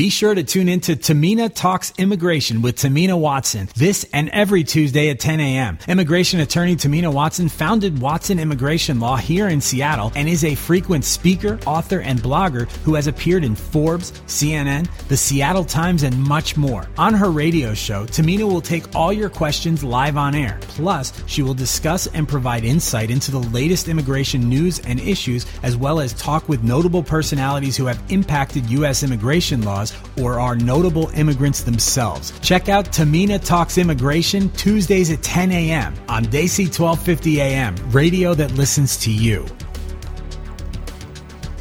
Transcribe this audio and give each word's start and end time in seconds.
Be 0.00 0.08
sure 0.08 0.34
to 0.34 0.42
tune 0.42 0.70
in 0.70 0.80
to 0.80 0.96
Tahmina 0.96 1.54
Talks 1.54 1.92
Immigration 1.98 2.62
with 2.62 2.76
Tahmina 2.76 3.20
Watson 3.20 3.68
this 3.76 4.06
and 4.14 4.30
every 4.30 4.64
Tuesday 4.64 5.10
at 5.10 5.20
10 5.20 5.40
a.m. 5.40 5.78
Immigration 5.88 6.40
attorney 6.40 6.74
Tahmina 6.74 7.12
Watson 7.12 7.50
founded 7.50 8.00
Watson 8.00 8.38
Immigration 8.38 8.98
Law 8.98 9.16
here 9.16 9.48
in 9.48 9.60
Seattle 9.60 10.10
and 10.14 10.26
is 10.26 10.42
a 10.42 10.54
frequent 10.54 11.04
speaker, 11.04 11.58
author, 11.66 12.00
and 12.00 12.18
blogger 12.18 12.66
who 12.82 12.94
has 12.94 13.08
appeared 13.08 13.44
in 13.44 13.54
Forbes, 13.54 14.12
CNN, 14.26 14.88
the 15.08 15.18
Seattle 15.18 15.66
Times, 15.66 16.02
and 16.02 16.18
much 16.18 16.56
more. 16.56 16.88
On 16.96 17.12
her 17.12 17.30
radio 17.30 17.74
show, 17.74 18.06
Tahmina 18.06 18.50
will 18.50 18.62
take 18.62 18.94
all 18.96 19.12
your 19.12 19.28
questions 19.28 19.84
live 19.84 20.16
on 20.16 20.34
air. 20.34 20.58
Plus, 20.62 21.12
she 21.26 21.42
will 21.42 21.52
discuss 21.52 22.06
and 22.06 22.26
provide 22.26 22.64
insight 22.64 23.10
into 23.10 23.30
the 23.30 23.42
latest 23.50 23.86
immigration 23.86 24.48
news 24.48 24.78
and 24.78 24.98
issues, 24.98 25.44
as 25.62 25.76
well 25.76 26.00
as 26.00 26.14
talk 26.14 26.48
with 26.48 26.64
notable 26.64 27.02
personalities 27.02 27.76
who 27.76 27.84
have 27.84 28.02
impacted 28.08 28.70
U.S. 28.70 29.02
immigration 29.02 29.60
laws 29.60 29.89
or 30.20 30.40
are 30.40 30.56
notable 30.56 31.08
immigrants 31.10 31.62
themselves. 31.62 32.32
Check 32.40 32.68
out 32.68 32.86
Tahmina 32.86 33.44
Talks 33.44 33.78
Immigration 33.78 34.50
Tuesdays 34.50 35.10
at 35.10 35.22
10 35.22 35.52
a.m. 35.52 35.94
on 36.08 36.24
Desi 36.24 36.64
1250 36.64 37.40
AM, 37.40 37.76
radio 37.90 38.34
that 38.34 38.52
listens 38.52 38.96
to 38.98 39.10
you. 39.10 39.46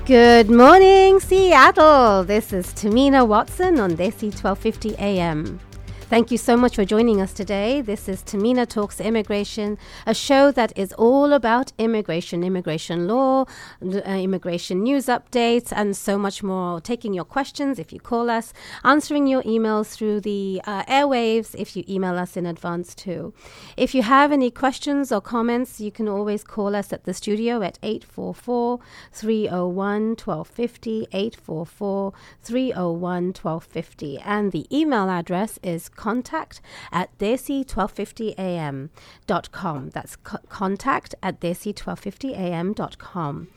Good 0.05 0.49
morning, 0.49 1.19
Seattle. 1.19 2.23
This 2.23 2.51
is 2.51 2.67
Tahmina 2.73 3.27
Watson 3.27 3.79
on 3.79 3.91
Desi 3.91 4.33
1250 4.33 4.95
AM. 4.97 5.59
Thank 6.09 6.31
you 6.31 6.39
so 6.39 6.57
much 6.57 6.73
for 6.73 6.85
joining 6.85 7.21
us 7.21 7.33
today. 7.33 7.81
This 7.81 8.09
is 8.09 8.23
Tahmina 8.23 8.67
Talks 8.67 8.99
Immigration, 8.99 9.77
a 10.07 10.15
show 10.15 10.51
that 10.51 10.75
is 10.75 10.91
all 10.93 11.33
about 11.33 11.71
immigration, 11.77 12.43
immigration 12.43 13.07
law, 13.07 13.45
uh, 13.83 13.99
immigration 13.99 14.81
news 14.81 15.05
updates, 15.05 15.71
and 15.71 15.95
so 15.95 16.17
much 16.17 16.41
more. 16.41 16.81
Taking 16.81 17.13
your 17.13 17.25
questions 17.25 17.77
if 17.77 17.93
you 17.93 17.99
call 17.99 18.31
us, 18.31 18.53
answering 18.83 19.27
your 19.27 19.43
emails 19.43 19.93
through 19.93 20.21
the 20.21 20.63
uh, 20.65 20.83
airwaves 20.85 21.53
if 21.53 21.75
you 21.75 21.83
email 21.87 22.17
us 22.17 22.35
in 22.35 22.47
advance 22.47 22.95
too. 22.95 23.31
If 23.77 23.93
you 23.93 24.01
have 24.01 24.31
any 24.31 24.49
questions 24.49 25.11
or 25.11 25.21
comments, 25.21 25.79
you 25.79 25.91
can 25.91 26.07
always 26.07 26.43
call 26.43 26.75
us 26.75 26.91
at 26.91 27.03
the 27.03 27.13
studio 27.13 27.61
at 27.61 27.77
844 27.83 28.79
301 29.11 30.15
1250, 30.15 31.07
844 31.13 32.13
301 32.41 33.25
1250. 33.25 34.17
And 34.25 34.51
the 34.51 34.65
email 34.75 35.07
address 35.07 35.59
is 35.61 35.87
contact 35.99 36.61
at 36.91 37.15
desi1250am.com. 37.17 39.89
That's 39.89 40.15
co- 40.15 40.37
contact 40.47 41.15
at 41.21 41.41
desi1250am.com. 41.41 43.47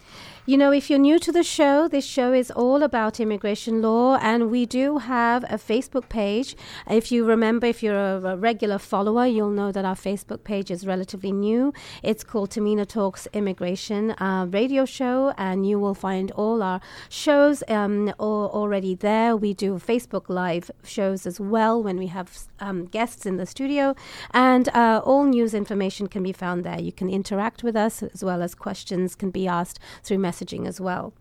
You 0.45 0.59
know, 0.59 0.73
if 0.73 0.91
you're 0.91 0.99
new 0.99 1.21
to 1.21 1.31
the 1.31 1.45
show, 1.45 1.87
this 1.87 2.05
show 2.05 2.33
is 2.33 2.51
all 2.51 2.83
about 2.83 3.21
immigration 3.21 3.81
law, 3.81 4.17
and 4.21 4.51
we 4.51 4.67
do 4.67 4.99
have 4.99 5.45
a 5.45 5.55
Facebook 5.55 6.09
page. 6.09 6.57
If 6.91 7.13
you 7.13 7.25
remember, 7.25 7.69
if 7.69 7.81
you're 7.81 7.97
a, 7.97 8.21
a 8.25 8.37
regular 8.37 8.79
follower, 8.79 9.25
you'll 9.25 9.51
know 9.51 9.71
that 9.71 9.85
our 9.85 9.95
Facebook 9.95 10.43
page 10.43 10.69
is 10.69 10.85
relatively 10.85 11.31
new. 11.31 11.73
It's 12.03 12.25
called 12.25 12.51
Tahmina 12.51 12.89
Talks 12.89 13.29
Immigration 13.33 14.21
uh, 14.21 14.49
Radio 14.51 14.85
Show, 14.85 15.33
and 15.39 15.65
you 15.65 15.79
will 15.79 15.95
find 15.95 16.33
all 16.33 16.61
our 16.61 16.81
shows 17.09 17.63
um, 17.69 18.13
already 18.19 18.97
there. 18.97 19.37
We 19.37 19.55
do 19.55 19.75
Facebook 19.75 20.29
Live 20.29 20.73
shows 20.83 21.25
as 21.25 21.39
well 21.39 21.81
when 21.81 21.99
we 21.99 22.09
have 22.09 22.37
um, 22.59 22.87
guests 22.87 23.27
in 23.27 23.37
the 23.37 23.47
studio, 23.47 23.95
and 24.33 24.69
uh, 24.71 25.03
all 25.05 25.23
news 25.23 25.55
information 25.55 26.09
can 26.09 26.25
be 26.25 26.33
found 26.33 26.65
there. 26.65 26.81
You 26.81 26.91
can 26.91 27.09
interact 27.09 27.63
with 27.63 27.77
us 27.77 28.03
as 28.03 28.25
well 28.25 28.43
as 28.43 28.57
questions 28.57 29.15
can 29.15 29.31
be 29.31 29.47
asked 29.47 29.79
through 30.03 30.19
messaging 30.33 30.67
as 30.67 30.81
well. 30.81 31.13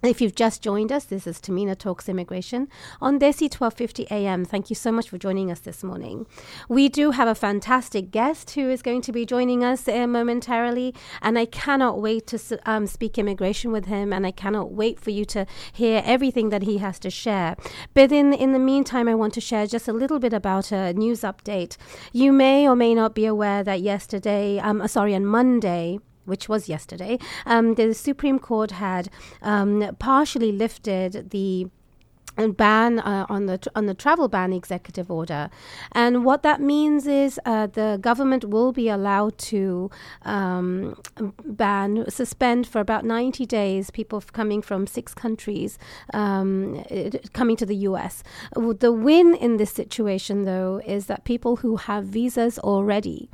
If 0.00 0.20
you've 0.20 0.36
just 0.36 0.62
joined 0.62 0.92
us, 0.92 1.04
this 1.06 1.26
is 1.26 1.40
Tahmina 1.40 1.76
Talks 1.76 2.08
Immigration 2.08 2.68
on 3.00 3.18
Desi 3.18 3.50
1250 3.52 4.06
AM. 4.12 4.44
Thank 4.44 4.70
you 4.70 4.76
so 4.76 4.92
much 4.92 5.08
for 5.08 5.18
joining 5.18 5.50
us 5.50 5.58
this 5.58 5.82
morning. 5.82 6.24
We 6.68 6.88
do 6.88 7.10
have 7.10 7.26
a 7.26 7.34
fantastic 7.34 8.12
guest 8.12 8.52
who 8.52 8.70
is 8.70 8.80
going 8.80 9.02
to 9.02 9.12
be 9.12 9.26
joining 9.26 9.64
us 9.64 9.88
uh, 9.88 10.06
momentarily, 10.06 10.94
and 11.20 11.36
I 11.36 11.46
cannot 11.46 12.00
wait 12.00 12.28
to 12.28 12.60
um, 12.64 12.86
speak 12.86 13.18
immigration 13.18 13.72
with 13.72 13.86
him, 13.86 14.12
and 14.12 14.24
I 14.24 14.30
cannot 14.30 14.70
wait 14.70 15.00
for 15.00 15.10
you 15.10 15.24
to 15.24 15.46
hear 15.72 16.00
everything 16.04 16.50
that 16.50 16.62
he 16.62 16.78
has 16.78 17.00
to 17.00 17.10
share. 17.10 17.56
But 17.92 18.12
in, 18.12 18.32
in 18.32 18.52
the 18.52 18.60
meantime, 18.60 19.08
I 19.08 19.16
want 19.16 19.34
to 19.34 19.40
share 19.40 19.66
just 19.66 19.88
a 19.88 19.92
little 19.92 20.20
bit 20.20 20.32
about 20.32 20.70
a 20.70 20.92
news 20.92 21.22
update. 21.22 21.76
You 22.12 22.30
may 22.30 22.68
or 22.68 22.76
may 22.76 22.94
not 22.94 23.16
be 23.16 23.26
aware 23.26 23.64
that 23.64 23.80
yesterday, 23.80 24.60
um, 24.60 24.86
sorry, 24.86 25.16
on 25.16 25.26
Monday, 25.26 25.98
which 26.28 26.48
was 26.48 26.68
yesterday, 26.68 27.18
um, 27.46 27.74
the 27.74 27.94
Supreme 27.94 28.38
Court 28.38 28.70
had 28.72 29.08
um, 29.42 29.96
partially 29.98 30.52
lifted 30.52 31.30
the 31.30 31.68
ban 32.46 33.00
uh, 33.00 33.26
on 33.28 33.46
the 33.46 33.58
on 33.74 33.86
the 33.86 33.94
travel 33.94 34.28
ban 34.28 34.52
executive 34.52 35.10
order, 35.10 35.50
and 35.92 36.24
what 36.24 36.42
that 36.44 36.60
means 36.60 37.06
is 37.06 37.40
uh, 37.44 37.66
the 37.66 37.98
government 38.00 38.44
will 38.44 38.72
be 38.72 38.88
allowed 38.88 39.36
to 39.38 39.90
um, 40.22 41.00
ban 41.44 42.08
suspend 42.08 42.66
for 42.66 42.80
about 42.80 43.04
ninety 43.04 43.44
days 43.44 43.90
people 43.90 44.20
coming 44.32 44.62
from 44.62 44.86
six 44.86 45.14
countries 45.14 45.78
um, 46.14 46.84
coming 47.32 47.56
to 47.56 47.66
the 47.66 47.76
U.S. 47.76 48.22
The 48.54 48.92
win 48.92 49.34
in 49.34 49.56
this 49.56 49.72
situation, 49.72 50.44
though, 50.44 50.80
is 50.86 51.06
that 51.06 51.24
people 51.24 51.56
who 51.56 51.76
have 51.76 52.04
visas 52.04 52.58
already 52.60 53.28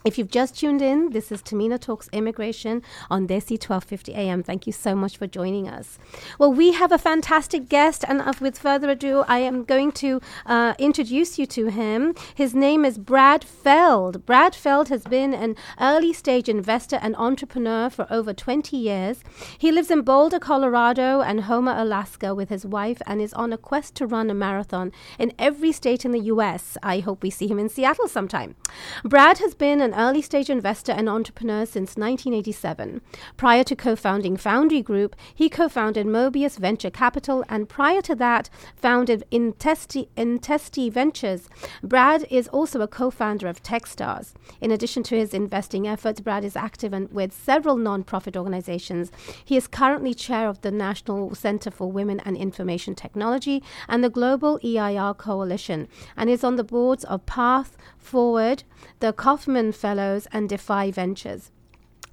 If 0.04 0.18
you've 0.18 0.32
just 0.32 0.58
tuned 0.58 0.82
in, 0.82 1.12
this 1.12 1.32
is 1.32 1.44
Tahmina 1.44 1.80
Talks 1.80 2.10
Immigration 2.12 2.82
on 3.12 3.28
Desi 3.28 3.52
1250 3.52 4.16
AM. 4.16 4.42
Thank 4.42 4.66
you 4.66 4.74
so 4.74 4.96
much 4.96 5.16
for 5.16 5.28
joining 5.28 5.70
us. 5.70 6.00
Well, 6.40 6.52
we 6.52 6.72
have 6.72 6.92
a 6.92 6.98
fantastic 6.98 7.70
guest, 7.70 8.04
and 8.08 8.20
uh, 8.20 8.34
with 8.42 8.58
further 8.58 8.90
ado, 8.90 9.24
I 9.28 9.40
am 9.40 9.64
going 9.64 9.92
to 9.94 10.20
uh, 10.48 10.74
introduce 10.80 11.38
you 11.38 11.46
to 11.48 11.68
him. 11.68 12.16
His 12.34 12.56
name 12.56 12.84
is 12.84 12.98
Brad 12.98 13.44
Feld. 13.44 14.26
Brad 14.26 14.56
Feld 14.56 14.90
has 14.90 15.04
been 15.04 15.36
an 15.36 15.56
early 15.80 16.14
stage 16.14 16.50
investor 16.50 16.98
and 17.00 17.16
entrepreneur 17.18 17.88
for 17.92 18.08
over 18.10 18.34
20 18.34 18.76
years. 18.76 19.24
He 19.56 19.72
lives 19.72 19.92
in 19.92 20.02
Boulder, 20.02 20.40
Colorado, 20.40 21.22
and 21.22 21.42
Homer, 21.42 21.76
Alaska 21.78 22.34
with 22.34 22.50
his 22.50 22.66
wife, 22.66 23.04
and 23.06 23.22
is 23.22 23.34
on 23.34 23.54
a 23.54 23.58
quest 23.58 23.94
to 23.96 24.08
run 24.08 24.32
a 24.32 24.34
marathon 24.34 24.92
in 25.20 25.32
every 25.38 25.72
state 25.72 26.06
in 26.06 26.12
the 26.12 26.22
U.S. 26.22 26.76
I 26.82 27.02
hope 27.02 27.22
we 27.22 27.30
see 27.30 27.48
him 27.48 27.60
in 27.60 27.70
Seattle 27.70 28.08
sometime. 28.08 28.56
Brad 29.04 29.38
has 29.38 29.54
been 29.54 29.80
an 29.80 29.91
an 29.92 30.00
early 30.00 30.22
stage 30.22 30.50
investor 30.50 30.92
and 30.94 31.10
entrepreneur 31.10 31.66
since 31.66 31.98
1987. 31.98 33.02
Prior 33.36 33.64
to 33.64 33.76
co 33.76 33.96
founding 33.96 34.38
Foundry 34.38 34.82
Group, 34.82 35.16
he 35.36 35.50
co 35.50 35.68
founded 35.68 36.08
Mobius 36.08 36.58
Venture 36.58 36.90
Capital 36.90 37.44
and 37.50 37.68
prior 37.68 38.02
to 38.02 38.16
that, 38.16 38.50
founded 38.76 39.24
Intensity, 39.32 40.08
Intensity 40.16 40.90
Ventures. 40.90 41.50
Brad 41.84 42.26
is 42.30 42.48
also 42.48 42.82
a 42.82 42.88
co 42.88 43.10
founder 43.12 43.48
of 43.48 43.62
Techstars. 43.62 44.34
In 44.62 44.72
addition 44.72 45.04
to 45.04 45.18
his 45.18 45.34
investing 45.34 45.88
efforts, 45.88 46.22
Brad 46.22 46.46
is 46.46 46.56
active 46.56 46.94
in, 46.94 47.10
with 47.12 47.34
several 47.34 47.76
non 47.76 48.04
profit 48.04 48.38
organizations. 48.38 49.12
He 49.44 49.58
is 49.58 49.68
currently 49.68 50.14
chair 50.14 50.48
of 50.48 50.62
the 50.62 50.72
National 50.72 51.36
Center 51.36 51.70
for 51.70 51.92
Women 51.92 52.22
and 52.22 52.38
Information 52.38 52.96
Technology 52.96 53.62
and 53.90 54.04
the 54.04 54.10
Global 54.10 54.60
EIR 54.64 55.14
Coalition 55.16 55.88
and 56.16 56.30
is 56.30 56.44
on 56.44 56.56
the 56.56 56.64
boards 56.64 57.04
of 57.06 57.26
Path 57.26 57.78
Forward, 57.98 58.64
the 59.00 59.14
Kauffman 59.14 59.72
Fellows, 59.82 60.28
and 60.32 60.48
Defy 60.48 60.92
Ventures. 60.92 61.52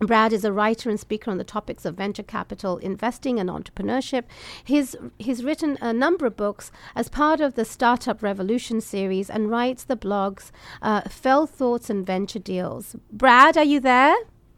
Brad 0.01 0.33
is 0.33 0.45
a 0.45 0.53
writer 0.53 0.89
and 0.89 0.99
speaker 0.99 1.31
on 1.31 1.39
the 1.39 1.45
topics 1.45 1.85
of 1.85 1.97
venture 1.97 2.23
capital 2.23 2.79
investing 2.79 3.41
and 3.41 3.51
entrepreneurship. 3.51 4.25
He's, 4.65 4.95
he's 5.19 5.45
written 5.45 5.77
a 5.81 5.93
number 5.93 6.25
of 6.25 6.37
books 6.37 6.71
as 6.95 7.09
part 7.09 7.41
of 7.41 7.55
the 7.55 7.65
Startup 7.65 8.23
Revolution 8.23 8.81
series 8.81 9.29
and 9.29 9.51
writes 9.51 9.83
the 9.85 9.97
blogs 9.97 10.51
uh, 10.81 11.03
Feld 11.09 11.51
Thoughts 11.51 11.91
and 11.91 12.07
Venture 12.07 12.39
Deals. 12.39 12.95
Brad, 13.11 13.59
are 13.59 13.65
you 13.65 13.81
there? 13.81 14.15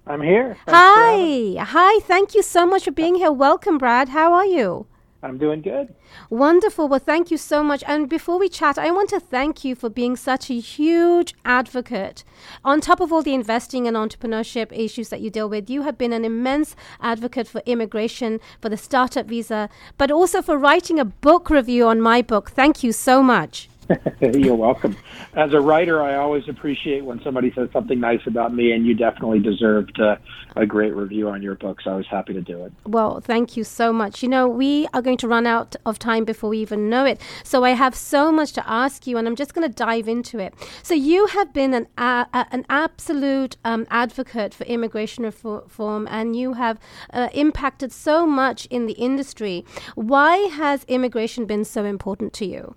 I'm 0.06 0.22
here. 0.22 0.56
Thanks 0.66 0.78
Hi. 0.78 1.54
Hi. 1.58 2.00
Thank 2.00 2.34
you 2.34 2.42
so 2.42 2.66
much 2.66 2.84
for 2.84 2.90
being 2.90 3.14
here. 3.14 3.32
Welcome, 3.32 3.78
Brad. 3.78 4.10
How 4.10 4.32
are 4.34 4.46
you? 4.46 4.86
I'm 5.22 5.38
doing 5.38 5.60
good. 5.60 5.94
Wonderful. 6.30 6.88
Well, 6.88 6.98
thank 6.98 7.30
you 7.30 7.36
so 7.36 7.62
much. 7.62 7.84
And 7.86 8.08
before 8.08 8.38
we 8.38 8.48
chat, 8.48 8.78
I 8.78 8.90
want 8.90 9.10
to 9.10 9.20
thank 9.20 9.64
you 9.64 9.74
for 9.74 9.88
being 9.88 10.16
such 10.16 10.50
a 10.50 10.58
huge 10.58 11.34
advocate. 11.44 12.24
On 12.64 12.80
top 12.80 13.00
of 13.00 13.12
all 13.12 13.22
the 13.22 13.34
investing 13.34 13.86
and 13.86 13.96
entrepreneurship 13.96 14.72
issues 14.72 15.10
that 15.10 15.20
you 15.20 15.30
deal 15.30 15.48
with, 15.48 15.70
you 15.70 15.82
have 15.82 15.98
been 15.98 16.12
an 16.12 16.24
immense 16.24 16.74
advocate 17.00 17.46
for 17.46 17.62
immigration, 17.66 18.40
for 18.60 18.68
the 18.68 18.76
startup 18.76 19.26
visa, 19.26 19.68
but 19.98 20.10
also 20.10 20.42
for 20.42 20.58
writing 20.58 20.98
a 20.98 21.04
book 21.04 21.50
review 21.50 21.86
on 21.86 22.00
my 22.00 22.22
book. 22.22 22.50
Thank 22.50 22.82
you 22.82 22.92
so 22.92 23.22
much. 23.22 23.69
You're 24.20 24.54
welcome. 24.54 24.96
As 25.34 25.52
a 25.52 25.60
writer, 25.60 26.02
I 26.02 26.16
always 26.16 26.48
appreciate 26.48 27.04
when 27.04 27.20
somebody 27.22 27.52
says 27.52 27.68
something 27.72 27.98
nice 27.98 28.20
about 28.26 28.54
me, 28.54 28.72
and 28.72 28.86
you 28.86 28.94
definitely 28.94 29.40
deserved 29.40 29.98
a, 29.98 30.18
a 30.56 30.66
great 30.66 30.94
review 30.94 31.28
on 31.28 31.42
your 31.42 31.54
book. 31.54 31.80
So 31.82 31.92
I 31.92 31.96
was 31.96 32.06
happy 32.06 32.32
to 32.34 32.40
do 32.40 32.64
it. 32.64 32.72
Well, 32.86 33.20
thank 33.20 33.56
you 33.56 33.64
so 33.64 33.92
much. 33.92 34.22
You 34.22 34.28
know, 34.28 34.48
we 34.48 34.86
are 34.92 35.02
going 35.02 35.16
to 35.18 35.28
run 35.28 35.46
out 35.46 35.76
of 35.86 35.98
time 35.98 36.24
before 36.24 36.50
we 36.50 36.58
even 36.58 36.88
know 36.88 37.04
it. 37.04 37.20
So 37.44 37.64
I 37.64 37.70
have 37.70 37.94
so 37.94 38.30
much 38.30 38.52
to 38.52 38.68
ask 38.68 39.06
you, 39.06 39.16
and 39.16 39.26
I'm 39.26 39.36
just 39.36 39.54
going 39.54 39.68
to 39.68 39.74
dive 39.74 40.08
into 40.08 40.38
it. 40.38 40.54
So 40.82 40.94
you 40.94 41.26
have 41.26 41.52
been 41.52 41.74
an 41.74 41.86
uh, 41.98 42.24
an 42.32 42.64
absolute 42.68 43.56
um, 43.64 43.86
advocate 43.90 44.54
for 44.54 44.64
immigration 44.64 45.24
reform, 45.24 46.06
and 46.10 46.36
you 46.36 46.54
have 46.54 46.78
uh, 47.12 47.28
impacted 47.32 47.92
so 47.92 48.26
much 48.26 48.66
in 48.66 48.86
the 48.86 48.94
industry. 48.94 49.64
Why 49.94 50.36
has 50.36 50.84
immigration 50.84 51.46
been 51.46 51.64
so 51.64 51.84
important 51.84 52.32
to 52.34 52.46
you? 52.46 52.74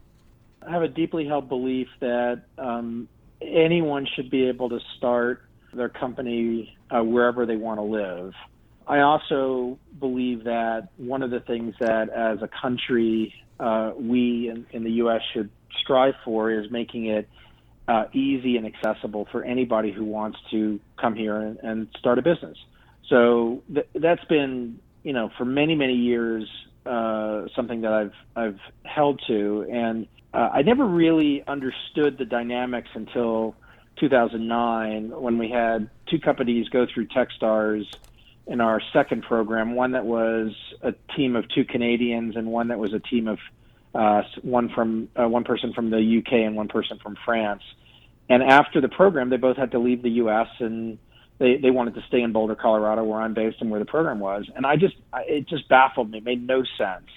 I 0.67 0.71
have 0.71 0.81
a 0.81 0.87
deeply 0.87 1.25
held 1.25 1.49
belief 1.49 1.87
that 1.99 2.43
um, 2.57 3.07
anyone 3.41 4.07
should 4.15 4.29
be 4.29 4.47
able 4.47 4.69
to 4.69 4.79
start 4.97 5.43
their 5.73 5.89
company 5.89 6.77
uh, 6.89 7.03
wherever 7.03 7.45
they 7.45 7.55
want 7.55 7.79
to 7.79 7.83
live. 7.83 8.33
I 8.87 8.99
also 8.99 9.79
believe 9.99 10.43
that 10.43 10.89
one 10.97 11.23
of 11.23 11.31
the 11.31 11.39
things 11.39 11.73
that, 11.79 12.09
as 12.09 12.41
a 12.41 12.49
country, 12.61 13.33
uh, 13.59 13.91
we 13.97 14.49
in, 14.49 14.65
in, 14.71 14.83
the 14.83 14.91
U.S. 14.91 15.21
should 15.33 15.49
strive 15.81 16.15
for 16.25 16.51
is 16.51 16.69
making 16.69 17.07
it 17.07 17.29
uh, 17.87 18.05
easy 18.13 18.57
and 18.57 18.65
accessible 18.65 19.27
for 19.31 19.43
anybody 19.43 19.91
who 19.91 20.03
wants 20.03 20.37
to 20.51 20.79
come 20.99 21.15
here 21.15 21.37
and, 21.37 21.59
and 21.59 21.87
start 21.97 22.19
a 22.19 22.21
business. 22.21 22.57
So 23.09 23.63
th- 23.73 23.87
that's 23.95 24.23
been, 24.25 24.79
you 25.03 25.13
know, 25.13 25.29
for 25.37 25.45
many 25.45 25.75
many 25.75 25.95
years 25.95 26.49
uh, 26.85 27.45
something 27.55 27.81
that 27.81 27.93
I've 27.93 28.13
I've 28.35 28.59
held 28.83 29.21
to, 29.27 29.65
and 29.71 30.07
uh, 30.33 30.49
I 30.53 30.61
never 30.63 30.85
really 30.85 31.43
understood 31.47 32.17
the 32.17 32.25
dynamics 32.25 32.89
until 32.93 33.55
2009 33.99 35.09
when 35.09 35.37
we 35.37 35.49
had 35.49 35.89
two 36.09 36.19
companies 36.19 36.69
go 36.69 36.87
through 36.91 37.07
Techstars 37.07 37.85
in 38.47 38.59
our 38.59 38.81
second 38.91 39.23
program. 39.23 39.75
One 39.75 39.91
that 39.91 40.05
was 40.05 40.53
a 40.81 40.93
team 41.15 41.35
of 41.35 41.45
two 41.49 41.65
Canadians, 41.65 42.35
and 42.35 42.47
one 42.47 42.69
that 42.69 42.79
was 42.79 42.93
a 42.93 42.99
team 42.99 43.27
of 43.27 43.39
uh, 43.93 44.23
one 44.41 44.69
from 44.69 45.09
uh, 45.15 45.27
one 45.27 45.43
person 45.43 45.71
from 45.73 45.91
the 45.91 46.17
UK 46.19 46.33
and 46.33 46.55
one 46.55 46.67
person 46.67 46.97
from 47.01 47.15
France. 47.23 47.61
And 48.29 48.41
after 48.41 48.81
the 48.81 48.89
program, 48.89 49.29
they 49.29 49.37
both 49.37 49.57
had 49.57 49.71
to 49.71 49.79
leave 49.79 50.01
the 50.01 50.09
U.S. 50.11 50.47
and 50.59 50.97
they 51.37 51.57
they 51.57 51.69
wanted 51.69 51.93
to 51.95 52.01
stay 52.07 52.21
in 52.21 52.31
Boulder, 52.31 52.55
Colorado, 52.55 53.03
where 53.03 53.21
I'm 53.21 53.33
based 53.33 53.57
and 53.61 53.69
where 53.69 53.79
the 53.79 53.85
program 53.85 54.19
was. 54.19 54.49
And 54.55 54.65
I 54.65 54.77
just 54.77 54.95
it 55.27 55.47
just 55.47 55.69
baffled 55.69 56.09
me, 56.09 56.17
it 56.17 56.23
made 56.23 56.45
no 56.45 56.63
sense. 56.77 57.09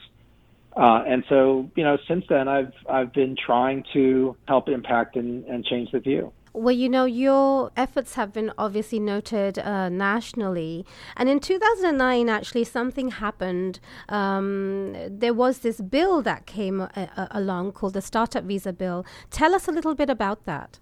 Uh, 0.76 1.02
and 1.06 1.24
so, 1.28 1.70
you 1.74 1.82
know, 1.82 1.96
since 2.06 2.24
then, 2.28 2.48
I've 2.48 2.72
I've 2.88 3.12
been 3.12 3.34
trying 3.34 3.84
to 3.94 4.36
help 4.46 4.68
impact 4.68 5.16
and, 5.16 5.44
and 5.46 5.64
change 5.64 5.90
the 5.90 6.00
view. 6.00 6.32
Well, 6.52 6.74
you 6.74 6.88
know, 6.88 7.04
your 7.04 7.70
efforts 7.76 8.14
have 8.14 8.32
been 8.32 8.50
obviously 8.56 8.98
noted 8.98 9.58
uh, 9.58 9.90
nationally. 9.90 10.86
And 11.14 11.28
in 11.28 11.38
2009, 11.38 12.30
actually, 12.30 12.64
something 12.64 13.10
happened. 13.10 13.78
Um, 14.08 14.96
there 15.06 15.34
was 15.34 15.58
this 15.58 15.82
bill 15.82 16.22
that 16.22 16.46
came 16.46 16.80
uh, 16.80 16.88
uh, 16.94 17.26
along 17.30 17.72
called 17.72 17.92
the 17.92 18.00
Startup 18.00 18.42
Visa 18.42 18.72
Bill. 18.72 19.04
Tell 19.30 19.54
us 19.54 19.68
a 19.68 19.70
little 19.70 19.94
bit 19.94 20.08
about 20.08 20.46
that. 20.46 20.78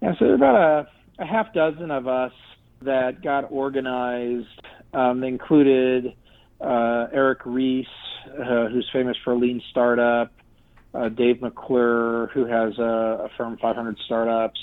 Yeah, 0.00 0.12
so 0.16 0.26
there's 0.26 0.36
about 0.36 0.54
a, 0.54 1.22
a 1.22 1.26
half 1.26 1.52
dozen 1.52 1.90
of 1.90 2.06
us 2.06 2.32
that 2.82 3.20
got 3.20 3.50
organized. 3.50 4.46
Um, 4.94 5.20
they 5.20 5.28
included 5.28 6.14
uh, 6.60 7.06
Eric 7.12 7.40
Ries, 7.44 7.86
uh, 8.26 8.68
who's 8.68 8.88
famous 8.92 9.16
for 9.24 9.36
Lean 9.36 9.62
Startup, 9.70 10.32
uh, 10.94 11.08
Dave 11.08 11.42
McClure, 11.42 12.28
who 12.32 12.46
has 12.46 12.78
a, 12.78 13.26
a 13.26 13.28
firm 13.36 13.58
500 13.60 13.98
Startups, 14.04 14.60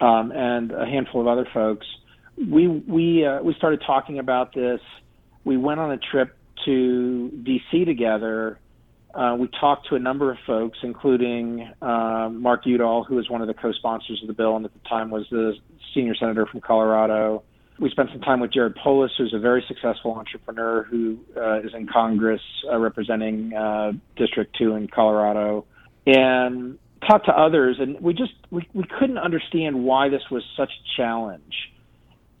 um, 0.00 0.32
and 0.32 0.72
a 0.72 0.86
handful 0.86 1.20
of 1.20 1.26
other 1.26 1.48
folks. 1.52 1.86
We 2.36 2.68
we 2.68 3.26
uh, 3.26 3.42
we 3.42 3.54
started 3.54 3.82
talking 3.86 4.18
about 4.18 4.54
this. 4.54 4.80
We 5.44 5.56
went 5.56 5.80
on 5.80 5.90
a 5.92 5.98
trip 5.98 6.36
to 6.64 7.30
DC 7.42 7.84
together. 7.84 8.58
Uh, 9.12 9.36
we 9.38 9.48
talked 9.60 9.88
to 9.88 9.96
a 9.96 9.98
number 9.98 10.30
of 10.30 10.38
folks, 10.46 10.78
including 10.82 11.68
uh, 11.82 12.28
Mark 12.30 12.64
Udall, 12.64 13.04
who 13.04 13.16
was 13.16 13.28
one 13.28 13.40
of 13.40 13.48
the 13.48 13.54
co-sponsors 13.54 14.20
of 14.22 14.28
the 14.28 14.32
bill, 14.34 14.56
and 14.56 14.64
at 14.64 14.72
the 14.72 14.88
time 14.88 15.10
was 15.10 15.26
the 15.30 15.54
senior 15.92 16.14
senator 16.14 16.46
from 16.46 16.60
Colorado 16.60 17.42
we 17.80 17.90
spent 17.90 18.10
some 18.12 18.20
time 18.20 18.40
with 18.40 18.52
Jared 18.52 18.76
Polis, 18.76 19.10
who's 19.16 19.32
a 19.34 19.38
very 19.38 19.64
successful 19.66 20.12
entrepreneur 20.12 20.84
who 20.84 21.18
uh, 21.36 21.60
is 21.60 21.72
in 21.74 21.88
Congress 21.88 22.42
uh, 22.70 22.76
representing 22.76 23.54
uh, 23.54 23.92
District 24.16 24.54
2 24.58 24.74
in 24.74 24.86
Colorado, 24.86 25.64
and 26.06 26.78
talked 27.08 27.26
to 27.26 27.32
others. 27.32 27.76
And 27.80 27.98
we 28.00 28.12
just 28.12 28.32
we, 28.50 28.68
we 28.74 28.84
couldn't 28.98 29.18
understand 29.18 29.82
why 29.82 30.10
this 30.10 30.22
was 30.30 30.42
such 30.56 30.68
a 30.68 31.00
challenge. 31.00 31.54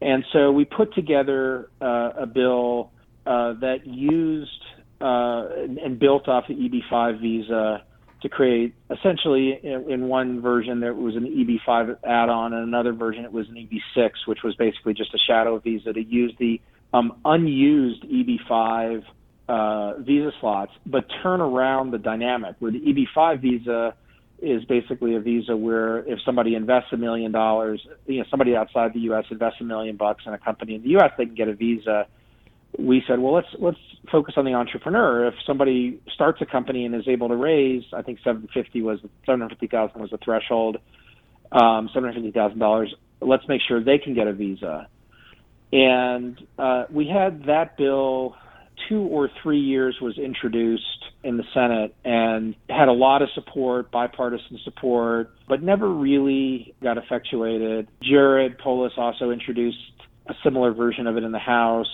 And 0.02 0.24
so 0.32 0.52
we 0.52 0.64
put 0.66 0.94
together 0.94 1.70
uh, 1.80 2.10
a 2.18 2.26
bill 2.26 2.90
uh, 3.26 3.54
that 3.60 3.86
used 3.86 4.50
uh, 5.00 5.48
and, 5.56 5.78
and 5.78 5.98
built 5.98 6.28
off 6.28 6.44
the 6.48 6.54
EB5 6.54 7.20
visa 7.20 7.84
to 8.22 8.28
create 8.28 8.74
essentially 8.90 9.58
in, 9.62 9.90
in 9.90 10.08
one 10.08 10.40
version 10.40 10.80
there 10.80 10.94
was 10.94 11.16
an 11.16 11.24
EB5 11.24 11.96
add-on, 12.04 12.52
and 12.52 12.62
another 12.62 12.92
version 12.92 13.24
it 13.24 13.32
was 13.32 13.48
an 13.48 13.54
EB6, 13.54 14.10
which 14.26 14.40
was 14.42 14.54
basically 14.56 14.94
just 14.94 15.14
a 15.14 15.18
shadow 15.18 15.58
visa 15.58 15.92
to 15.92 16.02
use 16.02 16.34
the 16.38 16.60
um, 16.92 17.18
unused 17.24 18.04
EB5 18.04 19.04
uh, 19.48 19.98
visa 20.00 20.32
slots, 20.40 20.72
but 20.86 21.04
turn 21.22 21.40
around 21.40 21.90
the 21.90 21.98
dynamic 21.98 22.56
where 22.58 22.70
the 22.70 22.80
EB5 22.80 23.40
visa 23.40 23.94
is 24.42 24.64
basically 24.64 25.14
a 25.14 25.20
visa 25.20 25.56
where 25.56 25.98
if 26.08 26.18
somebody 26.24 26.54
invests 26.54 26.88
a 26.92 26.96
million 26.96 27.30
dollars, 27.30 27.84
you 28.06 28.18
know, 28.18 28.24
somebody 28.30 28.56
outside 28.56 28.94
the 28.94 29.00
U.S. 29.00 29.24
invests 29.30 29.60
a 29.60 29.64
million 29.64 29.96
bucks 29.96 30.24
in 30.26 30.32
a 30.32 30.38
company 30.38 30.74
in 30.74 30.82
the 30.82 30.90
U.S., 30.90 31.10
they 31.18 31.26
can 31.26 31.34
get 31.34 31.48
a 31.48 31.54
visa 31.54 32.06
we 32.78 33.02
said, 33.06 33.18
well, 33.18 33.34
let's 33.34 33.48
let's 33.58 33.78
focus 34.10 34.34
on 34.36 34.44
the 34.44 34.54
entrepreneur. 34.54 35.26
If 35.26 35.34
somebody 35.46 36.00
starts 36.14 36.40
a 36.40 36.46
company 36.46 36.84
and 36.84 36.94
is 36.94 37.08
able 37.08 37.28
to 37.28 37.36
raise, 37.36 37.84
I 37.92 38.02
think 38.02 38.18
seven 38.24 38.48
fifty 38.52 38.82
was 38.82 39.00
seven 39.26 39.40
hundred 39.40 39.50
fifty 39.50 39.68
thousand 39.68 40.00
was 40.00 40.10
the 40.10 40.18
threshold, 40.18 40.78
um, 41.52 41.88
seven 41.92 42.10
hundred 42.10 42.22
fifty 42.22 42.32
thousand 42.32 42.58
dollars. 42.58 42.94
Let's 43.20 43.46
make 43.48 43.60
sure 43.66 43.82
they 43.82 43.98
can 43.98 44.14
get 44.14 44.26
a 44.26 44.32
visa. 44.32 44.88
And 45.72 46.40
uh, 46.58 46.84
we 46.90 47.06
had 47.06 47.44
that 47.46 47.76
bill 47.76 48.34
two 48.88 49.02
or 49.02 49.30
three 49.42 49.60
years 49.60 49.96
was 50.00 50.18
introduced 50.18 50.82
in 51.22 51.36
the 51.36 51.44
Senate 51.52 51.94
and 52.04 52.56
had 52.68 52.88
a 52.88 52.92
lot 52.92 53.20
of 53.20 53.28
support, 53.34 53.90
bipartisan 53.90 54.58
support, 54.64 55.30
but 55.48 55.62
never 55.62 55.88
really 55.88 56.74
got 56.82 56.96
effectuated. 56.96 57.88
Jared 58.02 58.58
Polis 58.58 58.92
also 58.96 59.30
introduced 59.30 59.76
a 60.26 60.34
similar 60.42 60.72
version 60.72 61.06
of 61.06 61.16
it 61.16 61.24
in 61.24 61.32
the 61.32 61.38
House 61.38 61.86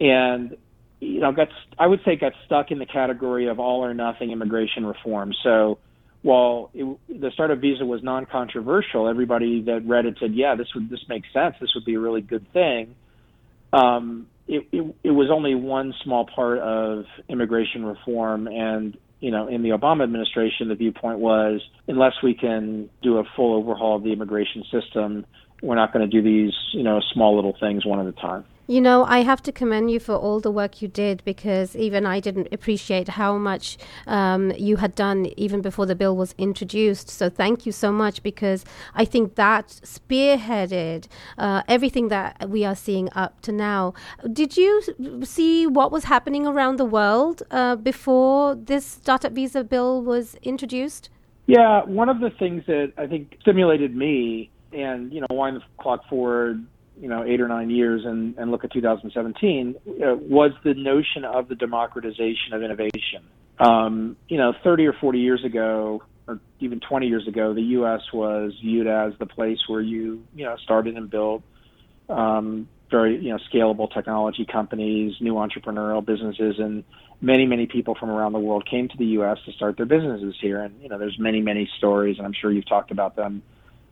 and 0.00 0.56
you 1.00 1.20
know 1.20 1.32
got 1.32 1.48
I 1.78 1.86
would 1.86 2.00
say 2.04 2.16
got 2.16 2.32
stuck 2.46 2.70
in 2.70 2.78
the 2.78 2.86
category 2.86 3.48
of 3.48 3.58
all 3.60 3.84
or 3.84 3.94
nothing 3.94 4.30
immigration 4.30 4.86
reform. 4.86 5.32
So 5.42 5.78
while 6.22 6.70
it, 6.72 6.98
the 7.08 7.30
startup 7.32 7.58
visa 7.58 7.84
was 7.84 8.02
non-controversial, 8.02 9.08
everybody 9.08 9.62
that 9.62 9.86
read 9.86 10.06
it 10.06 10.16
said, 10.20 10.34
"Yeah, 10.34 10.54
this 10.54 10.68
would 10.74 10.88
this 10.88 11.04
makes 11.08 11.28
sense. 11.32 11.54
This 11.60 11.70
would 11.74 11.84
be 11.84 11.94
a 11.94 12.00
really 12.00 12.22
good 12.22 12.50
thing." 12.52 12.94
Um, 13.72 14.28
it, 14.46 14.66
it, 14.72 14.94
it 15.02 15.10
was 15.10 15.30
only 15.30 15.54
one 15.54 15.94
small 16.02 16.26
part 16.26 16.58
of 16.58 17.04
immigration 17.28 17.84
reform, 17.84 18.46
and 18.46 18.96
you 19.20 19.30
know, 19.30 19.48
in 19.48 19.62
the 19.62 19.70
Obama 19.70 20.02
administration, 20.02 20.68
the 20.68 20.74
viewpoint 20.74 21.18
was 21.18 21.62
unless 21.88 22.12
we 22.22 22.34
can 22.34 22.90
do 23.02 23.18
a 23.18 23.24
full 23.36 23.56
overhaul 23.56 23.96
of 23.96 24.02
the 24.02 24.12
immigration 24.12 24.64
system, 24.70 25.24
we're 25.62 25.76
not 25.76 25.94
going 25.94 26.08
to 26.08 26.10
do 26.10 26.22
these, 26.22 26.52
you 26.72 26.82
know, 26.82 27.00
small 27.12 27.34
little 27.34 27.56
things 27.58 27.86
one 27.86 28.00
at 28.00 28.06
a 28.06 28.12
time. 28.12 28.44
You 28.66 28.80
know, 28.80 29.04
I 29.04 29.18
have 29.18 29.42
to 29.42 29.52
commend 29.52 29.90
you 29.90 30.00
for 30.00 30.14
all 30.14 30.40
the 30.40 30.50
work 30.50 30.80
you 30.80 30.88
did 30.88 31.22
because 31.24 31.76
even 31.76 32.06
I 32.06 32.18
didn't 32.18 32.48
appreciate 32.50 33.08
how 33.08 33.36
much 33.36 33.76
um, 34.06 34.52
you 34.52 34.76
had 34.76 34.94
done 34.94 35.26
even 35.36 35.60
before 35.60 35.84
the 35.84 35.94
bill 35.94 36.16
was 36.16 36.34
introduced. 36.38 37.10
So 37.10 37.28
thank 37.28 37.66
you 37.66 37.72
so 37.72 37.92
much 37.92 38.22
because 38.22 38.64
I 38.94 39.04
think 39.04 39.34
that 39.34 39.68
spearheaded 39.68 41.08
uh, 41.36 41.62
everything 41.68 42.08
that 42.08 42.48
we 42.48 42.64
are 42.64 42.74
seeing 42.74 43.10
up 43.14 43.42
to 43.42 43.52
now. 43.52 43.92
Did 44.32 44.56
you 44.56 44.82
see 45.24 45.66
what 45.66 45.92
was 45.92 46.04
happening 46.04 46.46
around 46.46 46.78
the 46.78 46.86
world 46.86 47.42
uh, 47.50 47.76
before 47.76 48.54
this 48.54 48.86
startup 48.86 49.32
visa 49.32 49.62
bill 49.62 50.00
was 50.00 50.36
introduced? 50.42 51.10
Yeah, 51.46 51.84
one 51.84 52.08
of 52.08 52.20
the 52.20 52.30
things 52.30 52.64
that 52.66 52.94
I 52.96 53.06
think 53.06 53.36
stimulated 53.42 53.94
me 53.94 54.50
and 54.72 55.12
you 55.12 55.20
know 55.20 55.26
wind 55.30 55.58
the 55.58 55.62
clock 55.78 56.08
forward 56.08 56.64
you 57.00 57.08
know 57.08 57.24
eight 57.24 57.40
or 57.40 57.48
nine 57.48 57.70
years 57.70 58.02
and, 58.04 58.36
and 58.38 58.50
look 58.50 58.64
at 58.64 58.72
2017 58.72 59.74
uh, 59.86 60.14
was 60.14 60.52
the 60.62 60.74
notion 60.74 61.24
of 61.24 61.48
the 61.48 61.54
democratization 61.54 62.52
of 62.52 62.62
innovation. 62.62 63.22
Um, 63.58 64.16
you 64.28 64.36
know, 64.36 64.52
30 64.64 64.86
or 64.86 64.92
40 64.94 65.18
years 65.20 65.44
ago, 65.44 66.02
or 66.26 66.40
even 66.58 66.80
20 66.80 67.06
years 67.06 67.28
ago, 67.28 67.54
the 67.54 67.62
U.S. 67.62 68.00
was 68.12 68.52
viewed 68.60 68.86
as 68.86 69.12
the 69.18 69.26
place 69.26 69.58
where 69.68 69.80
you 69.80 70.24
you 70.34 70.44
know 70.44 70.56
started 70.62 70.96
and 70.96 71.10
built 71.10 71.42
um, 72.08 72.68
very 72.90 73.18
you 73.18 73.30
know 73.30 73.38
scalable 73.52 73.92
technology 73.92 74.44
companies, 74.44 75.14
new 75.20 75.34
entrepreneurial 75.34 76.04
businesses, 76.04 76.56
and 76.58 76.84
many 77.20 77.46
many 77.46 77.66
people 77.66 77.94
from 77.94 78.10
around 78.10 78.32
the 78.32 78.38
world 78.38 78.66
came 78.68 78.88
to 78.88 78.96
the 78.96 79.06
U.S. 79.18 79.38
to 79.46 79.52
start 79.52 79.76
their 79.76 79.86
businesses 79.86 80.34
here. 80.40 80.60
And 80.60 80.80
you 80.82 80.88
know, 80.88 80.98
there's 80.98 81.18
many 81.18 81.40
many 81.40 81.68
stories, 81.78 82.18
and 82.18 82.26
I'm 82.26 82.34
sure 82.34 82.50
you've 82.50 82.68
talked 82.68 82.90
about 82.90 83.16
them 83.16 83.42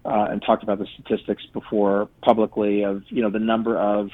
uh, 0.04 0.26
and 0.30 0.42
talked 0.42 0.62
about 0.62 0.78
the 0.78 0.86
statistics 0.94 1.44
before 1.52 2.08
publicly 2.22 2.82
of 2.82 3.02
you 3.08 3.22
know 3.22 3.30
the 3.30 3.38
number 3.38 3.78
of 3.78 4.10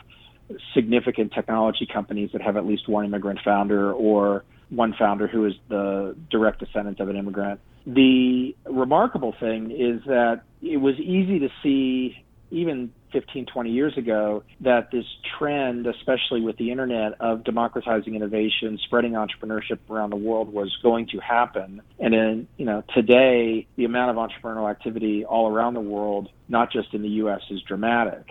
significant 0.75 1.33
technology 1.33 1.87
companies 1.92 2.30
that 2.33 2.40
have 2.40 2.57
at 2.57 2.66
least 2.66 2.88
one 2.88 3.04
immigrant 3.04 3.38
founder 3.45 3.92
or 3.92 4.45
one 4.71 4.95
founder 4.99 5.26
who 5.26 5.47
is 5.47 5.54
the 5.68 6.16
direct 6.30 6.61
descendant 6.61 7.00
of 7.00 7.09
an 7.09 7.16
immigrant. 7.16 7.61
The 7.87 8.54
remarkable 8.66 9.35
thing 9.38 9.71
is 9.71 10.02
that 10.07 10.42
it 10.61 10.76
was 10.78 10.99
easy 10.99 11.38
to 11.40 11.49
see 11.62 12.23
even 12.50 12.92
15, 13.12 13.46
20 13.46 13.70
years 13.70 13.96
ago 13.96 14.42
that 14.60 14.90
this 14.90 15.04
trend, 15.38 15.86
especially 15.86 16.40
with 16.40 16.56
the 16.56 16.70
internet, 16.70 17.12
of 17.20 17.44
democratizing 17.44 18.14
innovation, 18.14 18.78
spreading 18.84 19.12
entrepreneurship 19.12 19.78
around 19.90 20.10
the 20.10 20.16
world 20.16 20.52
was 20.52 20.76
going 20.82 21.06
to 21.08 21.18
happen. 21.18 21.82
And 21.98 22.12
then, 22.12 22.48
you 22.56 22.64
know, 22.64 22.82
today, 22.94 23.66
the 23.76 23.84
amount 23.84 24.16
of 24.16 24.16
entrepreneurial 24.16 24.70
activity 24.70 25.24
all 25.24 25.50
around 25.50 25.74
the 25.74 25.80
world, 25.80 26.28
not 26.48 26.70
just 26.72 26.94
in 26.94 27.02
the 27.02 27.08
U.S., 27.08 27.40
is 27.50 27.62
dramatic. 27.62 28.26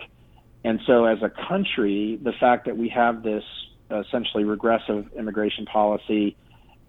And 0.64 0.80
so 0.86 1.04
as 1.04 1.18
a 1.22 1.30
country, 1.48 2.18
the 2.22 2.32
fact 2.38 2.66
that 2.66 2.76
we 2.76 2.88
have 2.90 3.22
this 3.22 3.44
essentially 3.90 4.44
regressive 4.44 5.06
immigration 5.16 5.64
policy 5.66 6.36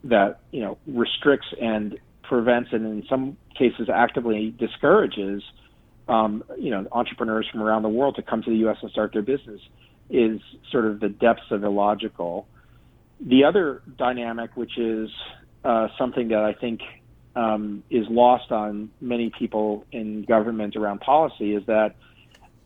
that, 0.04 0.40
you 0.52 0.62
know, 0.62 0.78
restricts 0.88 1.48
and 1.62 1.98
prevents 2.24 2.70
and 2.72 2.86
in 2.86 3.04
some 3.10 3.38
cases 3.58 3.90
actively 3.94 4.54
discourages 4.58 5.44
um, 6.10 6.44
you 6.58 6.72
know, 6.72 6.88
entrepreneurs 6.92 7.48
from 7.52 7.62
around 7.62 7.84
the 7.84 7.90
world 7.90 8.16
to 8.16 8.24
come 8.24 8.42
to 8.44 8.50
the 8.50 8.58
U.S. 8.58 8.78
and 8.82 8.92
start 8.92 9.14
their 9.14 9.22
business 9.22 9.62
is 10.10 10.42
sort 10.72 10.86
of 10.86 11.00
the 11.00 11.08
depths 11.08 11.52
of 11.52 11.64
illogical. 11.64 12.48
The 13.22 13.44
other 13.44 13.84
dynamic, 13.98 14.58
which 14.58 14.78
is 14.78 15.12
uh, 15.64 15.90
something 15.98 16.30
that 16.30 16.44
I 16.44 16.54
think 16.54 16.82
um, 17.36 17.84
is 17.92 18.08
lost 18.10 18.52
on 18.52 18.90
many 19.00 19.30
people 19.30 19.86
in 19.92 20.24
government 20.24 20.76
around 20.76 21.02
policy, 21.02 21.54
is 21.54 21.66
that 21.68 21.96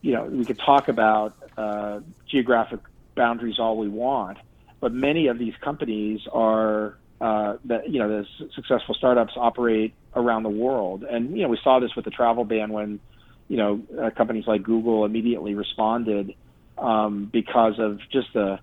you 0.02 0.14
know 0.14 0.24
we 0.24 0.46
could 0.46 0.60
talk 0.60 0.88
about 0.88 1.36
uh, 1.58 2.00
geographic 2.30 2.80
boundaries 3.16 3.60
all 3.60 3.78
we 3.78 3.90
want, 3.90 4.38
but 4.80 4.94
many 4.94 5.28
of 5.28 5.38
these 5.38 5.54
companies 5.62 6.22
are 6.32 6.98
uh, 7.20 7.58
that 7.66 7.90
you 7.90 8.00
know 8.00 8.08
the 8.08 8.48
successful 8.56 8.96
startups 8.96 9.34
operate 9.36 9.94
around 10.16 10.44
the 10.44 10.50
world, 10.50 11.04
and 11.04 11.36
you 11.36 11.44
know 11.44 11.50
we 11.50 11.60
saw 11.62 11.80
this 11.80 11.94
with 11.96 12.06
the 12.06 12.12
travel 12.12 12.46
ban 12.46 12.72
when 12.72 13.02
you 13.54 13.60
know, 13.60 13.84
uh, 14.02 14.10
companies 14.10 14.46
like 14.48 14.64
Google 14.64 15.06
immediately 15.06 15.54
responded 15.54 16.34
um, 16.80 17.30
because 17.32 17.76
of 17.78 18.00
just 18.12 18.34
the 18.34 18.58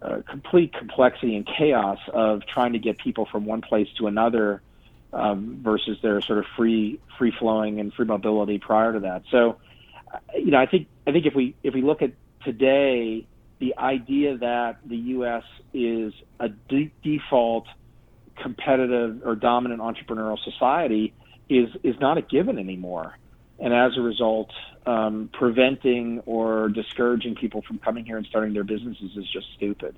uh, 0.00 0.22
complete 0.30 0.72
complexity 0.72 1.34
and 1.34 1.44
chaos 1.44 1.98
of 2.12 2.42
trying 2.46 2.74
to 2.74 2.78
get 2.78 2.98
people 2.98 3.26
from 3.32 3.46
one 3.46 3.62
place 3.62 3.88
to 3.98 4.06
another 4.06 4.62
um, 5.12 5.58
versus 5.60 5.98
their 6.04 6.20
sort 6.20 6.38
of 6.38 6.44
free 6.56 7.00
free 7.18 7.32
flowing 7.36 7.80
and 7.80 7.92
free 7.92 8.06
mobility 8.06 8.60
prior 8.60 8.92
to 8.92 9.00
that. 9.00 9.24
So, 9.32 9.56
uh, 10.14 10.18
you 10.36 10.52
know, 10.52 10.58
I 10.58 10.66
think 10.66 10.86
I 11.04 11.10
think 11.10 11.26
if 11.26 11.34
we 11.34 11.56
if 11.64 11.74
we 11.74 11.82
look 11.82 12.00
at 12.00 12.12
today, 12.44 13.26
the 13.58 13.76
idea 13.76 14.38
that 14.38 14.76
the 14.86 14.98
U.S. 15.18 15.42
is 15.74 16.12
a 16.38 16.48
de- 16.48 16.92
default 17.02 17.66
competitive 18.40 19.22
or 19.24 19.34
dominant 19.34 19.80
entrepreneurial 19.80 20.38
society 20.44 21.12
is 21.48 21.70
is 21.82 21.96
not 21.98 22.18
a 22.18 22.22
given 22.22 22.56
anymore 22.56 23.16
and 23.58 23.74
as 23.74 23.96
a 23.96 24.00
result, 24.00 24.50
um, 24.86 25.30
preventing 25.32 26.20
or 26.26 26.68
discouraging 26.68 27.34
people 27.34 27.62
from 27.62 27.78
coming 27.78 28.04
here 28.04 28.16
and 28.16 28.26
starting 28.26 28.54
their 28.54 28.64
businesses 28.64 29.10
is 29.16 29.26
just 29.30 29.46
stupid. 29.56 29.94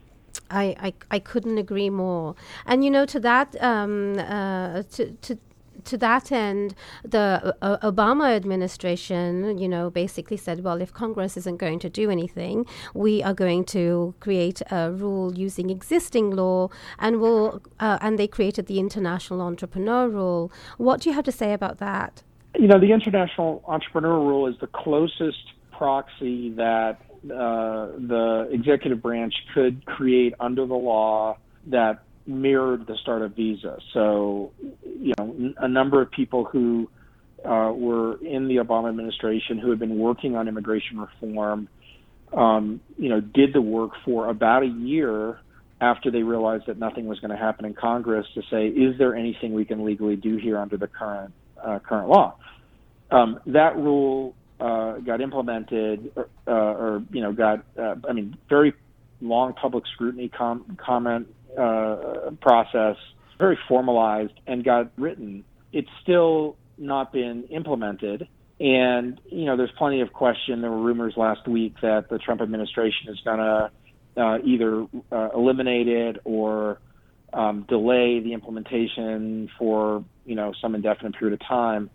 I, 0.50 0.76
I, 0.80 0.94
I 1.10 1.18
couldn't 1.18 1.58
agree 1.58 1.90
more. 1.90 2.34
And 2.66 2.84
you 2.84 2.90
know, 2.90 3.06
to 3.06 3.20
that 3.20 3.60
um, 3.62 4.18
uh, 4.18 4.82
to, 4.82 5.12
to 5.12 5.38
to 5.84 5.96
that 5.96 6.30
end, 6.30 6.74
the 7.04 7.56
uh, 7.62 7.78
Obama 7.78 8.36
administration, 8.36 9.56
you 9.58 9.68
know, 9.68 9.88
basically 9.90 10.36
said, 10.36 10.62
well, 10.62 10.80
if 10.80 10.92
Congress 10.92 11.36
isn't 11.38 11.56
going 11.56 11.78
to 11.78 11.88
do 11.88 12.10
anything, 12.10 12.66
we 12.94 13.22
are 13.22 13.32
going 13.32 13.64
to 13.64 14.14
create 14.20 14.60
a 14.70 14.92
rule 14.92 15.32
using 15.34 15.70
existing 15.70 16.30
law, 16.30 16.68
and 16.98 17.20
will 17.20 17.62
uh, 17.78 17.98
and 18.00 18.18
they 18.18 18.26
created 18.26 18.66
the 18.66 18.78
International 18.78 19.40
Entrepreneur 19.40 20.08
Rule. 20.08 20.52
What 20.76 21.00
do 21.00 21.08
you 21.08 21.14
have 21.14 21.24
to 21.24 21.32
say 21.32 21.52
about 21.52 21.78
that? 21.78 22.22
You 22.58 22.66
know, 22.66 22.80
the 22.80 22.92
international 22.92 23.62
entrepreneur 23.66 24.18
rule 24.18 24.46
is 24.48 24.56
the 24.60 24.66
closest 24.66 25.38
proxy 25.72 26.50
that 26.50 26.98
uh, 27.24 27.86
the 27.96 28.48
executive 28.50 29.00
branch 29.02 29.34
could 29.54 29.84
create 29.86 30.34
under 30.40 30.66
the 30.66 30.74
law 30.74 31.38
that 31.66 32.02
mirrored 32.26 32.86
the 32.86 32.96
startup 33.00 33.34
visa. 33.34 33.78
So, 33.92 34.52
you 34.84 35.12
know, 35.18 35.54
a 35.58 35.68
number 35.68 36.02
of 36.02 36.10
people 36.10 36.44
who 36.44 36.90
uh, 37.44 37.72
were 37.74 38.16
in 38.24 38.48
the 38.48 38.56
Obama 38.56 38.88
administration 38.88 39.58
who 39.58 39.70
had 39.70 39.78
been 39.78 39.98
working 39.98 40.36
on 40.36 40.48
immigration 40.48 41.00
reform, 41.00 41.68
um, 42.32 42.80
you 42.98 43.08
know, 43.08 43.20
did 43.20 43.52
the 43.52 43.62
work 43.62 43.92
for 44.04 44.28
about 44.28 44.62
a 44.62 44.66
year 44.66 45.40
after 45.80 46.10
they 46.10 46.22
realized 46.22 46.66
that 46.66 46.78
nothing 46.78 47.06
was 47.06 47.20
going 47.20 47.30
to 47.30 47.36
happen 47.36 47.64
in 47.64 47.74
Congress 47.74 48.26
to 48.34 48.42
say, 48.50 48.66
is 48.68 48.98
there 48.98 49.14
anything 49.14 49.54
we 49.54 49.64
can 49.64 49.84
legally 49.84 50.16
do 50.16 50.36
here 50.36 50.58
under 50.58 50.76
the 50.76 50.86
current 50.86 51.32
uh, 51.64 51.78
current 51.80 52.08
law. 52.08 52.36
Um, 53.10 53.40
that 53.46 53.76
rule 53.76 54.34
uh, 54.60 54.98
got 54.98 55.20
implemented, 55.20 56.12
or, 56.16 56.28
uh, 56.46 56.50
or 56.52 57.02
you 57.10 57.22
know, 57.22 57.32
got 57.32 57.64
uh, 57.78 57.96
I 58.08 58.12
mean, 58.12 58.36
very 58.48 58.74
long 59.20 59.54
public 59.54 59.84
scrutiny 59.94 60.28
com- 60.28 60.76
comment 60.84 61.26
uh, 61.58 62.30
process, 62.40 62.96
very 63.38 63.58
formalized, 63.68 64.32
and 64.46 64.64
got 64.64 64.92
written. 64.96 65.44
It's 65.72 65.88
still 66.02 66.56
not 66.78 67.12
been 67.12 67.44
implemented. 67.44 68.28
And 68.60 69.20
you 69.30 69.46
know, 69.46 69.56
there's 69.56 69.72
plenty 69.78 70.02
of 70.02 70.12
question. 70.12 70.60
There 70.60 70.70
were 70.70 70.82
rumors 70.82 71.14
last 71.16 71.48
week 71.48 71.74
that 71.80 72.08
the 72.10 72.18
Trump 72.18 72.42
administration 72.42 73.08
is 73.08 73.18
going 73.24 73.38
to 73.38 73.70
uh, 74.16 74.38
either 74.44 74.86
uh, 75.10 75.30
eliminate 75.34 75.88
it 75.88 76.18
or 76.24 76.80
um, 77.32 77.64
delay 77.68 78.20
the 78.20 78.32
implementation 78.32 79.48
for 79.58 80.04
you 80.30 80.36
know 80.36 80.52
some 80.62 80.76
indefinite 80.76 81.18
period 81.18 81.40
of 81.40 81.46
time. 81.46 81.90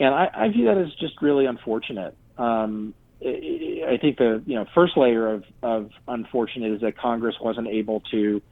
And 0.00 0.12
I, 0.14 0.28
I 0.34 0.48
view 0.48 0.66
that 0.66 0.78
as 0.78 0.88
just 1.00 1.22
really 1.22 1.46
unfortunate. 1.46 2.16
Um, 2.36 2.92
I 3.22 3.96
think 4.00 4.18
the 4.18 4.42
you 4.44 4.56
know 4.56 4.66
first 4.74 4.96
layer 4.96 5.32
of, 5.32 5.44
of 5.62 5.90
unfortunate 6.08 6.74
is 6.74 6.80
that 6.80 6.98
Congress 6.98 7.36
wasn't 7.40 7.68
able 7.68 8.00
to 8.10 8.42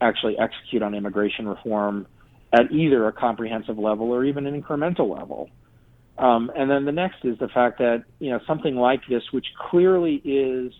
actually 0.00 0.36
execute 0.38 0.82
on 0.82 0.94
immigration 0.94 1.48
reform 1.48 2.06
at 2.52 2.72
either 2.72 3.06
a 3.06 3.12
comprehensive 3.12 3.78
level 3.78 4.10
or 4.10 4.24
even 4.24 4.46
an 4.46 4.60
incremental 4.60 5.16
level. 5.16 5.48
Um, 6.18 6.50
and 6.54 6.70
then 6.70 6.84
the 6.84 6.92
next 6.92 7.24
is 7.24 7.38
the 7.38 7.48
fact 7.48 7.78
that 7.78 8.04
you 8.18 8.30
know 8.30 8.40
something 8.46 8.74
like 8.74 9.00
this, 9.08 9.22
which 9.32 9.46
clearly 9.70 10.16
is 10.24 10.72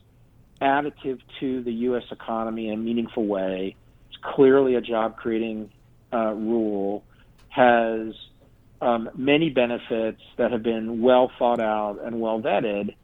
additive 0.61 1.21
to 1.41 1.63
the 1.63 1.73
U.S. 1.73 2.05
economy 2.11 2.69
in 2.69 2.75
a 2.75 2.77
meaningful 2.77 3.27
way, 3.27 3.77
it's 4.09 4.19
clearly 4.35 4.75
a 4.75 4.81
job 4.81 5.17
creating 5.17 5.71
uh, 6.13 6.33
rule, 6.33 7.05
has 7.53 8.15
um, 8.81 9.11
many 9.15 9.51
benefits 9.51 10.21
that 10.39 10.51
have 10.51 10.63
been 10.63 11.03
well 11.03 11.31
thought 11.39 11.61
out 11.61 11.99
and 12.03 12.21
well 12.21 12.41
vetted. 12.41 12.95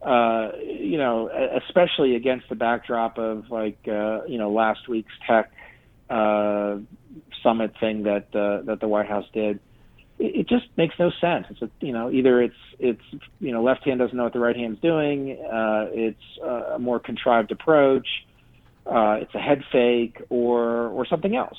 Uh, 0.00 0.52
you 0.62 0.98
know, 0.98 1.30
especially 1.66 2.14
against 2.14 2.48
the 2.50 2.54
backdrop 2.54 3.18
of 3.18 3.50
like 3.50 3.78
uh, 3.88 4.24
you 4.26 4.38
know 4.38 4.52
last 4.52 4.86
week's 4.88 5.12
tech 5.26 5.50
uh, 6.10 6.76
summit 7.42 7.72
thing 7.80 8.02
that 8.02 8.26
uh, 8.34 8.62
that 8.66 8.78
the 8.80 8.88
White 8.88 9.08
House 9.08 9.24
did. 9.32 9.60
It, 10.18 10.40
it 10.40 10.48
just 10.48 10.66
makes 10.76 10.94
no 10.98 11.10
sense. 11.20 11.46
It's 11.48 11.62
a, 11.62 11.70
you 11.80 11.92
know 11.92 12.10
either 12.10 12.42
it's 12.42 12.54
it's 12.78 13.02
you 13.40 13.52
know 13.52 13.62
left 13.62 13.84
hand 13.86 13.98
doesn't 13.98 14.16
know 14.16 14.24
what 14.24 14.34
the 14.34 14.40
right 14.40 14.56
hand's 14.56 14.80
doing. 14.80 15.38
Uh, 15.42 15.86
it's 15.90 16.38
a 16.74 16.78
more 16.78 17.00
contrived 17.00 17.50
approach. 17.50 18.06
Uh, 18.86 19.16
it's 19.22 19.34
a 19.34 19.40
head 19.40 19.64
fake 19.72 20.20
or 20.28 20.88
or 20.88 21.06
something 21.06 21.34
else. 21.34 21.56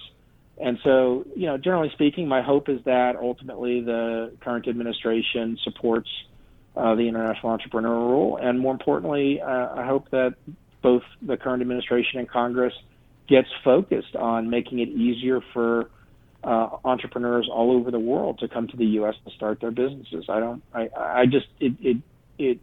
And 0.57 0.79
so, 0.83 1.25
you 1.35 1.47
know, 1.47 1.57
generally 1.57 1.89
speaking, 1.93 2.27
my 2.27 2.41
hope 2.41 2.69
is 2.69 2.79
that 2.85 3.15
ultimately 3.17 3.81
the 3.81 4.31
current 4.39 4.67
administration 4.67 5.57
supports 5.63 6.09
uh, 6.77 6.95
the 6.95 7.07
international 7.07 7.51
entrepreneur 7.51 7.97
rule, 7.97 8.37
and 8.37 8.59
more 8.59 8.73
importantly, 8.73 9.41
uh, 9.41 9.73
I 9.75 9.85
hope 9.85 10.09
that 10.11 10.35
both 10.81 11.03
the 11.21 11.37
current 11.37 11.61
administration 11.61 12.19
and 12.19 12.29
Congress 12.29 12.73
gets 13.27 13.47
focused 13.63 14.15
on 14.15 14.49
making 14.49 14.79
it 14.79 14.89
easier 14.89 15.41
for 15.53 15.89
uh, 16.43 16.69
entrepreneurs 16.83 17.49
all 17.51 17.71
over 17.71 17.91
the 17.91 17.99
world 17.99 18.39
to 18.39 18.47
come 18.47 18.67
to 18.67 18.77
the 18.77 18.85
U.S. 18.85 19.15
to 19.25 19.31
start 19.33 19.59
their 19.61 19.71
businesses. 19.71 20.25
I 20.29 20.39
don't. 20.39 20.63
I, 20.73 20.89
I 20.97 21.25
just 21.25 21.47
it 21.59 21.73
it 21.81 21.97
it 22.37 22.59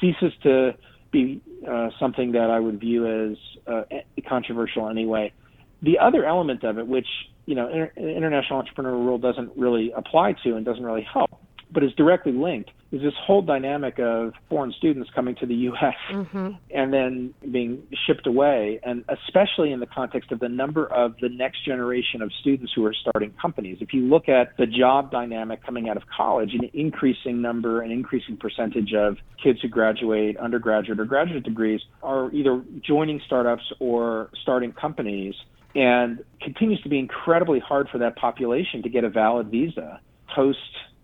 ceases 0.00 0.32
to 0.44 0.74
be 1.10 1.42
uh, 1.68 1.90
something 1.98 2.32
that 2.32 2.50
I 2.50 2.58
would 2.58 2.80
view 2.80 3.30
as 3.32 3.36
uh, 3.66 3.82
controversial 4.26 4.88
anyway 4.88 5.32
the 5.82 5.98
other 5.98 6.24
element 6.24 6.64
of 6.64 6.78
it, 6.78 6.86
which 6.86 7.08
you 7.46 7.54
know 7.54 7.68
inter- 7.68 7.92
international 7.96 8.58
entrepreneur 8.58 8.96
rule 8.96 9.18
doesn't 9.18 9.56
really 9.56 9.92
apply 9.96 10.34
to 10.44 10.56
and 10.56 10.64
doesn't 10.64 10.84
really 10.84 11.06
help, 11.12 11.30
but 11.72 11.82
is 11.82 11.92
directly 11.96 12.32
linked, 12.32 12.70
is 12.92 13.00
this 13.02 13.14
whole 13.24 13.42
dynamic 13.42 13.98
of 13.98 14.32
foreign 14.48 14.72
students 14.72 15.08
coming 15.14 15.36
to 15.36 15.46
the 15.46 15.54
U.S. 15.54 15.94
Mm-hmm. 16.12 16.48
and 16.74 16.92
then 16.92 17.34
being 17.52 17.82
shipped 18.06 18.26
away, 18.26 18.80
and 18.82 19.04
especially 19.08 19.70
in 19.70 19.78
the 19.78 19.86
context 19.86 20.32
of 20.32 20.40
the 20.40 20.48
number 20.48 20.86
of 20.86 21.14
the 21.20 21.28
next 21.28 21.64
generation 21.64 22.20
of 22.20 22.32
students 22.40 22.72
who 22.74 22.84
are 22.84 22.94
starting 22.94 23.32
companies. 23.40 23.78
If 23.80 23.92
you 23.92 24.02
look 24.02 24.28
at 24.28 24.56
the 24.58 24.66
job 24.66 25.12
dynamic 25.12 25.64
coming 25.64 25.88
out 25.88 25.96
of 25.96 26.02
college, 26.14 26.50
an 26.52 26.68
increasing 26.74 27.40
number, 27.40 27.82
an 27.82 27.92
increasing 27.92 28.36
percentage 28.36 28.92
of 28.92 29.18
kids 29.42 29.60
who 29.62 29.68
graduate 29.68 30.36
undergraduate 30.36 30.98
or 30.98 31.04
graduate 31.04 31.44
degrees 31.44 31.80
are 32.02 32.32
either 32.32 32.62
joining 32.84 33.20
startups 33.24 33.64
or 33.78 34.30
starting 34.42 34.72
companies 34.72 35.34
and 35.74 36.24
continues 36.40 36.80
to 36.82 36.88
be 36.88 36.98
incredibly 36.98 37.60
hard 37.60 37.88
for 37.90 37.98
that 37.98 38.16
population 38.16 38.82
to 38.82 38.88
get 38.88 39.04
a 39.04 39.10
valid 39.10 39.50
visa 39.50 40.00
post 40.34 40.58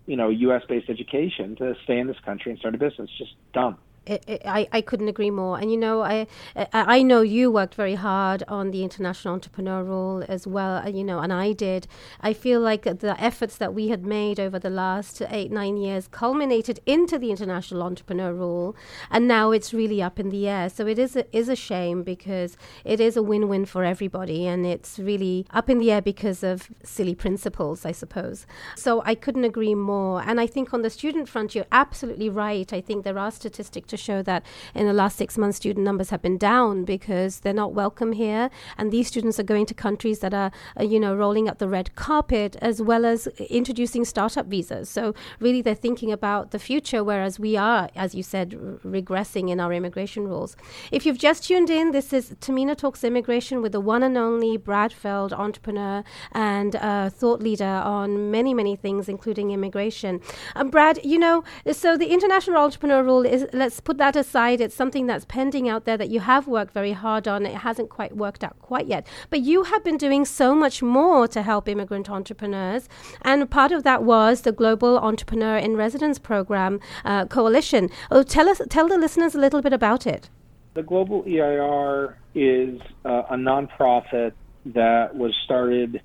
you 0.05 0.15
know 0.15 0.29
U.S. 0.29 0.63
based 0.67 0.89
education 0.89 1.55
to 1.57 1.75
stay 1.83 1.99
in 1.99 2.07
this 2.07 2.17
country 2.25 2.51
and 2.51 2.59
start 2.59 2.75
a 2.75 2.77
business. 2.77 3.09
Just 3.17 3.31
dumb. 3.53 3.77
I, 4.07 4.67
I 4.71 4.81
couldn't 4.81 5.07
agree 5.07 5.31
more. 5.31 5.57
And 5.59 5.71
you 5.71 5.77
know, 5.77 6.01
I 6.01 6.27
I 6.73 7.03
know 7.03 7.21
you 7.21 7.51
worked 7.51 7.75
very 7.75 7.95
hard 7.95 8.43
on 8.47 8.71
the 8.71 8.83
international 8.83 9.33
entrepreneur 9.33 9.83
rule 9.83 10.23
as 10.27 10.47
well. 10.47 10.85
Uh, 10.85 10.89
you 10.89 11.03
know, 11.03 11.19
and 11.19 11.33
I 11.33 11.53
did. 11.53 11.87
I 12.21 12.33
feel 12.33 12.59
like 12.61 12.83
the 12.83 13.15
efforts 13.19 13.57
that 13.57 13.73
we 13.73 13.89
had 13.89 14.05
made 14.05 14.39
over 14.39 14.59
the 14.59 14.69
last 14.69 15.21
eight 15.29 15.51
nine 15.51 15.77
years 15.77 16.07
culminated 16.07 16.79
into 16.85 17.17
the 17.17 17.31
international 17.31 17.83
entrepreneur 17.83 18.33
rule, 18.33 18.75
and 19.11 19.27
now 19.27 19.51
it's 19.51 19.73
really 19.73 20.01
up 20.01 20.19
in 20.19 20.29
the 20.29 20.47
air. 20.47 20.69
So 20.69 20.87
it 20.87 20.99
is 20.99 21.15
a, 21.15 21.25
is 21.35 21.49
a 21.49 21.55
shame 21.55 22.03
because 22.03 22.57
it 22.85 22.99
is 22.99 23.17
a 23.17 23.23
win 23.23 23.47
win 23.47 23.65
for 23.65 23.83
everybody, 23.83 24.47
and 24.47 24.65
it's 24.65 24.99
really 24.99 25.45
up 25.51 25.69
in 25.69 25.79
the 25.79 25.91
air 25.91 26.01
because 26.01 26.43
of 26.43 26.69
silly 26.83 27.15
principles, 27.15 27.85
I 27.85 27.91
suppose. 27.91 28.45
So 28.75 29.01
I 29.05 29.15
couldn't 29.15 29.43
agree 29.43 29.75
more. 29.75 30.21
And 30.21 30.39
I 30.39 30.47
think 30.47 30.73
on 30.73 30.81
the 30.81 30.89
student 30.89 31.27
front, 31.27 31.55
you're 31.55 31.65
absolutely 31.71 32.29
right. 32.29 32.71
I 32.71 32.81
think 32.81 33.03
there 33.03 33.17
are 33.17 33.31
statistics 33.31 33.89
to 33.89 33.96
show 33.97 34.21
that 34.23 34.45
in 34.73 34.87
the 34.87 34.93
last 34.93 35.17
six 35.17 35.37
months, 35.37 35.57
student 35.57 35.83
numbers 35.83 36.09
have 36.09 36.21
been 36.21 36.37
down 36.37 36.85
because 36.85 37.41
they're 37.41 37.53
not 37.53 37.73
welcome 37.73 38.13
here. 38.13 38.49
And 38.77 38.91
these 38.91 39.07
students 39.07 39.39
are 39.39 39.43
going 39.43 39.65
to 39.65 39.73
countries 39.73 40.19
that 40.19 40.33
are, 40.33 40.51
uh, 40.79 40.83
you 40.83 40.99
know, 40.99 41.15
rolling 41.15 41.49
out 41.49 41.59
the 41.59 41.67
red 41.67 41.95
carpet 41.95 42.55
as 42.61 42.81
well 42.81 43.05
as 43.05 43.27
introducing 43.49 44.05
startup 44.05 44.45
visas. 44.45 44.89
So 44.89 45.13
really, 45.39 45.61
they're 45.61 45.75
thinking 45.75 46.11
about 46.11 46.51
the 46.51 46.59
future, 46.59 47.03
whereas 47.03 47.39
we 47.39 47.57
are, 47.57 47.89
as 47.95 48.15
you 48.15 48.23
said, 48.23 48.53
r- 48.53 48.79
regressing 48.89 49.49
in 49.49 49.59
our 49.59 49.73
immigration 49.73 50.27
rules. 50.27 50.55
If 50.91 51.05
you've 51.05 51.17
just 51.17 51.43
tuned 51.45 51.69
in, 51.69 51.91
this 51.91 52.13
is 52.13 52.31
Tahmina 52.41 52.77
Talks 52.77 53.03
Immigration 53.03 53.61
with 53.61 53.71
the 53.71 53.81
one 53.81 54.03
and 54.03 54.17
only 54.17 54.57
Brad 54.57 54.93
Feld, 54.93 55.33
entrepreneur 55.33 56.03
and 56.31 56.75
uh, 56.75 57.09
thought 57.09 57.41
leader 57.41 57.65
on 57.65 58.31
many, 58.31 58.53
many 58.53 58.75
things, 58.75 59.09
including 59.09 59.51
immigration. 59.51 60.21
Um, 60.55 60.69
Brad, 60.69 60.99
you 61.03 61.17
know, 61.17 61.43
so 61.71 61.97
the 61.97 62.07
international 62.07 62.57
entrepreneur 62.57 63.03
rule 63.03 63.25
is, 63.25 63.47
let's 63.53 63.79
put 63.87 63.97
that 63.99 64.17
aside. 64.17 64.59
It's 64.59 64.75
something 64.75 65.07
that's 65.07 65.23
pending 65.23 65.69
out 65.69 65.85
there 65.85 65.95
that 65.95 66.09
you 66.09 66.19
have 66.19 66.45
worked 66.45 66.73
very 66.73 66.91
hard 66.91 67.25
on. 67.25 67.45
It 67.45 67.59
hasn't 67.59 67.89
quite 67.89 68.17
worked 68.17 68.43
out 68.43 68.59
quite 68.59 68.85
yet. 68.85 69.07
But 69.29 69.39
you 69.39 69.63
have 69.63 69.81
been 69.81 69.95
doing 69.95 70.25
so 70.25 70.53
much 70.53 70.83
more 70.83 71.25
to 71.29 71.41
help 71.41 71.69
immigrant 71.69 72.09
entrepreneurs. 72.09 72.89
And 73.21 73.49
part 73.49 73.71
of 73.71 73.83
that 73.83 74.03
was 74.03 74.41
the 74.41 74.51
Global 74.51 74.99
Entrepreneur 74.99 75.55
in 75.57 75.77
Residence 75.77 76.19
Program 76.19 76.81
uh, 77.05 77.27
Coalition. 77.27 77.89
Oh, 78.11 78.23
tell 78.23 78.49
us, 78.49 78.59
tell 78.69 78.89
the 78.89 78.97
listeners 78.97 79.35
a 79.35 79.39
little 79.39 79.61
bit 79.61 79.71
about 79.71 80.05
it. 80.05 80.29
The 80.73 80.83
Global 80.83 81.23
EIR 81.25 82.17
is 82.35 82.81
uh, 83.05 83.23
a 83.29 83.35
nonprofit 83.35 84.33
that 84.65 85.15
was 85.15 85.33
started, 85.45 86.01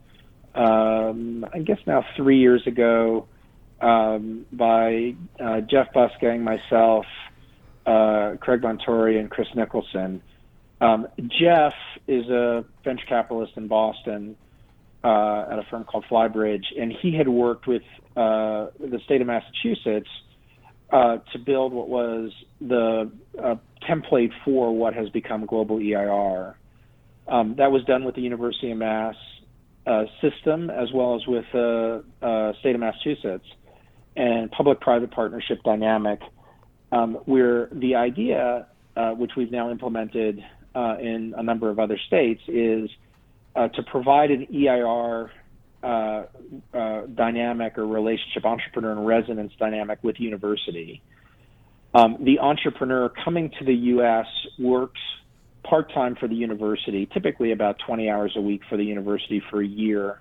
um, 0.55 1.45
I 1.53 1.59
guess 1.59 1.81
now 1.85 2.05
three 2.17 2.39
years 2.39 2.65
ago, 2.65 3.27
um, 3.81 4.47
by 4.53 5.17
uh, 5.41 5.63
Jeff 5.63 5.93
Bussgang, 5.93 6.43
myself, 6.43 7.07
uh, 7.87 8.37
Craig 8.41 8.61
Montuori 8.63 9.19
and 9.19 9.31
Chris 9.31 9.49
Nicholson. 9.55 10.23
Um, 10.81 11.07
Jeff 11.41 11.75
is 12.09 12.29
a 12.29 12.65
venture 12.85 13.07
capitalist 13.09 13.53
in 13.57 13.69
Boston 13.69 14.37
uh, 15.05 15.47
at 15.51 15.59
a 15.59 15.63
firm 15.71 15.85
called 15.85 16.05
Flybridge, 16.11 16.65
and 16.79 16.93
he 17.03 17.17
had 17.17 17.29
worked 17.29 17.67
with 17.67 17.83
uh, 18.17 18.67
the 18.79 19.01
state 19.05 19.21
of 19.21 19.27
Massachusetts 19.27 20.09
uh, 20.93 21.19
to 21.33 21.39
build 21.39 21.73
what 21.73 21.89
was 21.89 22.33
the 22.61 23.11
uh, 23.43 23.55
template 23.89 24.31
for 24.45 24.77
what 24.77 24.95
has 24.95 25.09
become 25.11 25.47
Global 25.47 25.79
EIR. 25.81 26.57
Um, 27.29 27.55
that 27.59 27.71
was 27.71 27.85
done 27.85 28.05
with 28.05 28.15
the 28.15 28.21
University 28.21 28.73
of 28.73 28.79
Mass 28.79 29.15
uh, 29.87 30.05
system 30.21 30.71
as 30.71 30.89
well 30.93 31.17
as 31.17 31.27
with 31.27 31.45
the 31.53 32.05
state 32.61 32.75
of 32.75 32.81
Massachusetts 32.81 33.47
and 34.17 34.51
public-private 34.51 35.11
partnership 35.11 35.63
dynamic 35.65 36.21
um, 36.93 37.15
where 37.25 37.69
the 37.73 37.95
idea, 37.97 38.67
uh, 38.97 39.11
which 39.13 39.33
we've 39.37 39.51
now 39.51 39.71
implemented 39.71 40.45
uh, 40.75 40.97
in 41.01 41.35
a 41.37 41.43
number 41.43 41.71
of 41.71 41.79
other 41.79 41.99
states, 42.07 42.43
is 42.47 42.89
uh, 43.57 43.69
to 43.69 43.83
provide 43.83 44.31
an 44.31 44.47
EIR 44.55 45.31
uh, 45.83 46.25
uh, 46.75 47.07
dynamic 47.07 47.77
or 47.77 47.87
relationship, 47.87 48.45
entrepreneur 48.45 48.93
and 48.93 49.07
residence 49.07 49.53
dynamic 49.59 49.99
with 50.03 50.21
university. 50.21 51.03
Um, 51.95 52.19
the 52.21 52.39
entrepreneur 52.39 53.11
coming 53.25 53.51
to 53.59 53.65
the 53.65 53.75
U.S. 53.75 54.27
works 54.59 55.01
part 55.65 55.93
time 55.93 56.17
for 56.17 56.29
the 56.29 56.35
university, 56.35 57.07
typically 57.13 57.53
about 57.53 57.77
20 57.87 58.09
hours 58.09 58.33
a 58.37 58.41
week 58.41 58.63
for 58.69 58.77
the 58.77 58.85
university 58.85 59.43
for 59.51 59.61
a 59.61 59.67
year 59.67 60.21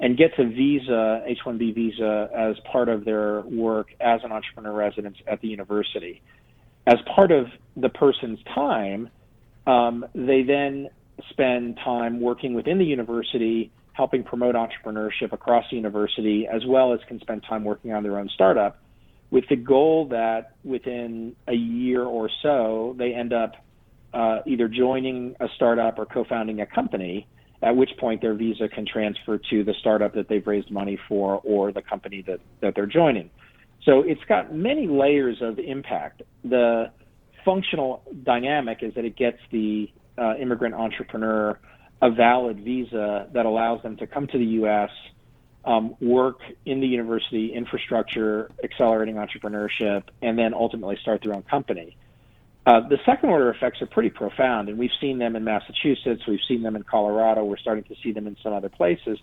and 0.00 0.16
gets 0.16 0.34
a 0.38 0.44
visa, 0.44 1.22
H-1B 1.26 1.74
visa, 1.74 2.30
as 2.34 2.56
part 2.72 2.88
of 2.88 3.04
their 3.04 3.42
work 3.42 3.88
as 4.00 4.20
an 4.24 4.32
entrepreneur 4.32 4.72
resident 4.72 5.16
at 5.26 5.40
the 5.42 5.48
university. 5.48 6.22
As 6.86 6.96
part 7.14 7.30
of 7.30 7.46
the 7.76 7.90
person's 7.90 8.38
time, 8.54 9.10
um, 9.66 10.06
they 10.14 10.42
then 10.42 10.88
spend 11.28 11.76
time 11.84 12.18
working 12.20 12.54
within 12.54 12.78
the 12.78 12.84
university, 12.84 13.70
helping 13.92 14.24
promote 14.24 14.54
entrepreneurship 14.54 15.32
across 15.32 15.66
the 15.70 15.76
university, 15.76 16.48
as 16.50 16.64
well 16.66 16.94
as 16.94 17.00
can 17.06 17.20
spend 17.20 17.44
time 17.46 17.62
working 17.62 17.92
on 17.92 18.02
their 18.02 18.18
own 18.18 18.30
startup, 18.34 18.78
with 19.30 19.44
the 19.50 19.56
goal 19.56 20.08
that 20.08 20.54
within 20.64 21.36
a 21.46 21.54
year 21.54 22.02
or 22.02 22.30
so, 22.42 22.96
they 22.98 23.12
end 23.12 23.34
up 23.34 23.52
uh, 24.14 24.38
either 24.46 24.66
joining 24.66 25.36
a 25.40 25.46
startup 25.56 25.98
or 25.98 26.06
co-founding 26.06 26.62
a 26.62 26.66
company 26.66 27.26
at 27.62 27.76
which 27.76 27.90
point 27.98 28.20
their 28.20 28.34
visa 28.34 28.68
can 28.68 28.86
transfer 28.86 29.38
to 29.50 29.64
the 29.64 29.74
startup 29.80 30.14
that 30.14 30.28
they've 30.28 30.46
raised 30.46 30.70
money 30.70 30.98
for 31.08 31.40
or 31.44 31.72
the 31.72 31.82
company 31.82 32.22
that, 32.26 32.40
that 32.60 32.74
they're 32.74 32.86
joining. 32.86 33.30
So 33.84 34.00
it's 34.00 34.24
got 34.28 34.54
many 34.54 34.86
layers 34.86 35.38
of 35.40 35.58
impact. 35.58 36.22
The 36.44 36.90
functional 37.44 38.02
dynamic 38.24 38.78
is 38.82 38.94
that 38.94 39.04
it 39.04 39.16
gets 39.16 39.38
the 39.50 39.90
uh, 40.18 40.34
immigrant 40.36 40.74
entrepreneur 40.74 41.58
a 42.02 42.10
valid 42.10 42.64
visa 42.64 43.28
that 43.32 43.46
allows 43.46 43.82
them 43.82 43.96
to 43.98 44.06
come 44.06 44.26
to 44.26 44.38
the 44.38 44.44
U.S., 44.44 44.90
um, 45.66 45.94
work 46.00 46.38
in 46.64 46.80
the 46.80 46.86
university 46.86 47.52
infrastructure, 47.52 48.50
accelerating 48.64 49.16
entrepreneurship, 49.16 50.04
and 50.22 50.38
then 50.38 50.54
ultimately 50.54 50.96
start 51.02 51.20
their 51.22 51.34
own 51.34 51.42
company. 51.42 51.98
Uh, 52.70 52.86
the 52.88 52.98
second 53.04 53.30
order 53.30 53.50
effects 53.50 53.82
are 53.82 53.86
pretty 53.86 54.10
profound, 54.10 54.68
and 54.68 54.78
we've 54.78 54.92
seen 55.00 55.18
them 55.18 55.34
in 55.34 55.42
Massachusetts, 55.42 56.22
we've 56.28 56.38
seen 56.46 56.62
them 56.62 56.76
in 56.76 56.84
Colorado, 56.84 57.42
we're 57.42 57.56
starting 57.56 57.82
to 57.82 57.96
see 58.00 58.12
them 58.12 58.28
in 58.28 58.36
some 58.44 58.52
other 58.52 58.68
places, 58.68 59.18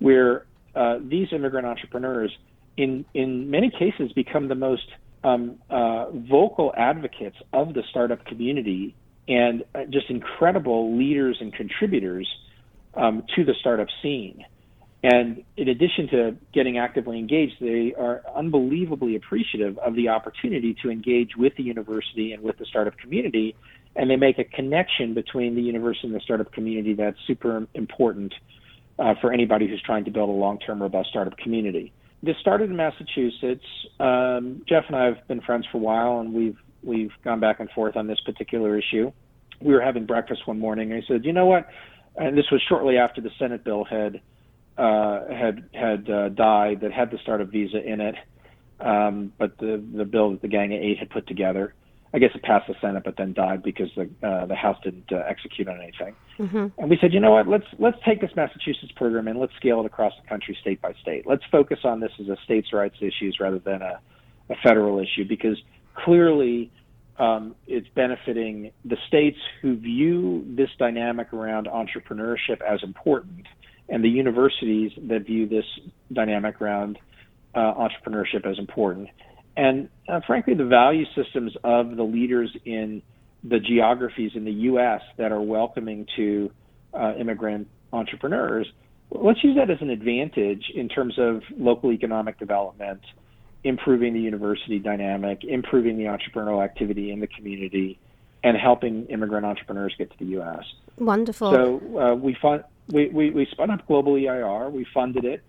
where 0.00 0.44
uh, 0.74 0.98
these 1.00 1.28
immigrant 1.30 1.68
entrepreneurs 1.68 2.36
in 2.76 3.04
in 3.14 3.48
many 3.48 3.70
cases 3.70 4.10
become 4.14 4.48
the 4.48 4.56
most 4.56 4.88
um, 5.22 5.56
uh, 5.70 6.10
vocal 6.10 6.74
advocates 6.76 7.36
of 7.52 7.74
the 7.74 7.84
startup 7.90 8.24
community 8.24 8.96
and 9.28 9.62
uh, 9.72 9.84
just 9.88 10.10
incredible 10.10 10.98
leaders 10.98 11.36
and 11.40 11.54
contributors 11.54 12.26
um, 12.94 13.22
to 13.36 13.44
the 13.44 13.54
startup 13.60 13.88
scene. 14.02 14.44
And 15.02 15.44
in 15.56 15.68
addition 15.68 16.08
to 16.08 16.36
getting 16.52 16.76
actively 16.76 17.18
engaged, 17.18 17.54
they 17.60 17.94
are 17.98 18.22
unbelievably 18.36 19.16
appreciative 19.16 19.78
of 19.78 19.94
the 19.94 20.08
opportunity 20.08 20.76
to 20.82 20.90
engage 20.90 21.30
with 21.36 21.54
the 21.56 21.62
university 21.62 22.32
and 22.32 22.42
with 22.42 22.58
the 22.58 22.66
startup 22.66 22.98
community. 22.98 23.56
And 23.96 24.10
they 24.10 24.16
make 24.16 24.38
a 24.38 24.44
connection 24.44 25.14
between 25.14 25.54
the 25.54 25.62
university 25.62 26.06
and 26.06 26.14
the 26.14 26.20
startup 26.20 26.52
community 26.52 26.94
that's 26.94 27.16
super 27.26 27.66
important 27.74 28.34
uh, 28.98 29.14
for 29.20 29.32
anybody 29.32 29.66
who's 29.66 29.82
trying 29.82 30.04
to 30.04 30.10
build 30.10 30.28
a 30.28 30.32
long 30.32 30.58
term, 30.58 30.82
robust 30.82 31.08
startup 31.08 31.36
community. 31.38 31.92
This 32.22 32.36
started 32.40 32.68
in 32.68 32.76
Massachusetts. 32.76 33.64
Um, 33.98 34.62
Jeff 34.68 34.84
and 34.88 34.96
I 34.96 35.06
have 35.06 35.26
been 35.26 35.40
friends 35.40 35.64
for 35.72 35.78
a 35.78 35.80
while, 35.80 36.20
and 36.20 36.34
we've 36.34 36.58
we've 36.82 37.12
gone 37.24 37.40
back 37.40 37.60
and 37.60 37.70
forth 37.70 37.96
on 37.96 38.06
this 38.06 38.20
particular 38.20 38.78
issue. 38.78 39.10
We 39.60 39.72
were 39.72 39.80
having 39.80 40.04
breakfast 40.04 40.46
one 40.46 40.58
morning, 40.58 40.92
and 40.92 41.02
I 41.02 41.06
said, 41.08 41.24
"You 41.24 41.32
know 41.32 41.46
what?" 41.46 41.66
And 42.16 42.36
this 42.36 42.44
was 42.52 42.60
shortly 42.68 42.98
after 42.98 43.22
the 43.22 43.30
Senate 43.38 43.64
bill 43.64 43.84
had 43.84 44.20
uh, 44.80 45.28
had 45.28 45.68
had 45.74 46.08
uh, 46.08 46.28
died 46.30 46.80
that 46.80 46.92
had 46.92 47.10
the 47.10 47.18
startup 47.22 47.48
visa 47.48 47.76
in 47.84 48.00
it, 48.00 48.14
um, 48.80 49.32
but 49.38 49.58
the 49.58 49.82
the 49.94 50.06
bill 50.06 50.30
that 50.30 50.40
the 50.40 50.48
Gang 50.48 50.72
of 50.72 50.80
Eight 50.80 50.98
had 50.98 51.10
put 51.10 51.26
together, 51.26 51.74
I 52.14 52.18
guess 52.18 52.30
it 52.34 52.42
passed 52.42 52.66
the 52.66 52.74
Senate, 52.80 53.02
but 53.04 53.16
then 53.18 53.34
died 53.34 53.62
because 53.62 53.90
the 53.94 54.08
uh, 54.26 54.46
the 54.46 54.54
House 54.54 54.78
didn't 54.82 55.12
uh, 55.12 55.22
execute 55.28 55.68
on 55.68 55.82
anything. 55.82 56.14
Mm-hmm. 56.38 56.80
And 56.80 56.88
we 56.88 56.96
said, 56.98 57.12
you 57.12 57.20
know 57.20 57.32
what? 57.32 57.46
Let's 57.46 57.66
let's 57.78 57.98
take 58.06 58.22
this 58.22 58.30
Massachusetts 58.34 58.92
program 58.96 59.28
and 59.28 59.38
let's 59.38 59.54
scale 59.56 59.80
it 59.80 59.86
across 59.86 60.14
the 60.20 60.26
country, 60.26 60.56
state 60.58 60.80
by 60.80 60.94
state. 61.02 61.26
Let's 61.26 61.44
focus 61.52 61.80
on 61.84 62.00
this 62.00 62.12
as 62.18 62.28
a 62.28 62.38
states' 62.44 62.72
rights 62.72 62.96
issues 63.00 63.36
rather 63.38 63.58
than 63.58 63.82
a, 63.82 64.00
a 64.48 64.54
federal 64.64 64.98
issue 64.98 65.26
because 65.28 65.60
clearly. 65.94 66.70
Um, 67.18 67.54
it's 67.66 67.88
benefiting 67.94 68.72
the 68.82 68.96
states 69.06 69.36
who 69.60 69.76
view 69.76 70.42
this 70.56 70.70
dynamic 70.78 71.34
around 71.34 71.66
entrepreneurship 71.66 72.62
as 72.66 72.82
important 72.82 73.46
and 73.90 74.04
the 74.04 74.08
universities 74.08 74.92
that 75.08 75.26
view 75.26 75.46
this 75.48 75.64
dynamic 76.12 76.60
around 76.62 76.98
uh, 77.54 77.74
entrepreneurship 77.74 78.46
as 78.46 78.58
important. 78.58 79.08
And 79.56 79.88
uh, 80.08 80.20
frankly, 80.26 80.54
the 80.54 80.64
value 80.64 81.04
systems 81.14 81.52
of 81.64 81.96
the 81.96 82.04
leaders 82.04 82.56
in 82.64 83.02
the 83.42 83.58
geographies 83.58 84.32
in 84.34 84.44
the 84.44 84.52
U.S. 84.52 85.00
that 85.18 85.32
are 85.32 85.40
welcoming 85.40 86.06
to 86.16 86.50
uh, 86.94 87.14
immigrant 87.18 87.68
entrepreneurs, 87.92 88.66
let's 89.10 89.42
use 89.42 89.56
that 89.56 89.70
as 89.70 89.78
an 89.80 89.90
advantage 89.90 90.70
in 90.74 90.88
terms 90.88 91.14
of 91.18 91.42
local 91.56 91.92
economic 91.92 92.38
development, 92.38 93.00
improving 93.64 94.14
the 94.14 94.20
university 94.20 94.78
dynamic, 94.78 95.42
improving 95.42 95.98
the 95.98 96.04
entrepreneurial 96.04 96.62
activity 96.62 97.10
in 97.10 97.20
the 97.20 97.26
community, 97.26 97.98
and 98.44 98.56
helping 98.56 99.06
immigrant 99.06 99.44
entrepreneurs 99.44 99.94
get 99.98 100.10
to 100.10 100.18
the 100.18 100.30
U.S. 100.32 100.64
Wonderful. 100.96 101.52
So 101.52 101.98
uh, 101.98 102.14
we, 102.14 102.36
fund, 102.40 102.64
we, 102.92 103.08
we, 103.08 103.30
we 103.30 103.46
spun 103.46 103.70
up 103.70 103.86
Global 103.86 104.16
EIR. 104.16 104.70
We 104.70 104.86
funded 104.92 105.24
it 105.24 105.42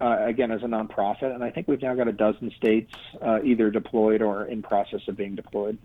uh, 0.00 0.18
again 0.20 0.50
as 0.50 0.62
a 0.62 0.66
nonprofit, 0.66 1.34
and 1.34 1.42
I 1.42 1.50
think 1.50 1.68
we've 1.68 1.82
now 1.82 1.94
got 1.94 2.08
a 2.08 2.12
dozen 2.12 2.50
states 2.56 2.92
uh, 3.22 3.42
either 3.42 3.70
deployed 3.70 4.22
or 4.22 4.44
in 4.44 4.62
process 4.62 5.00
of 5.08 5.16
being 5.16 5.34
deployed. 5.34 5.78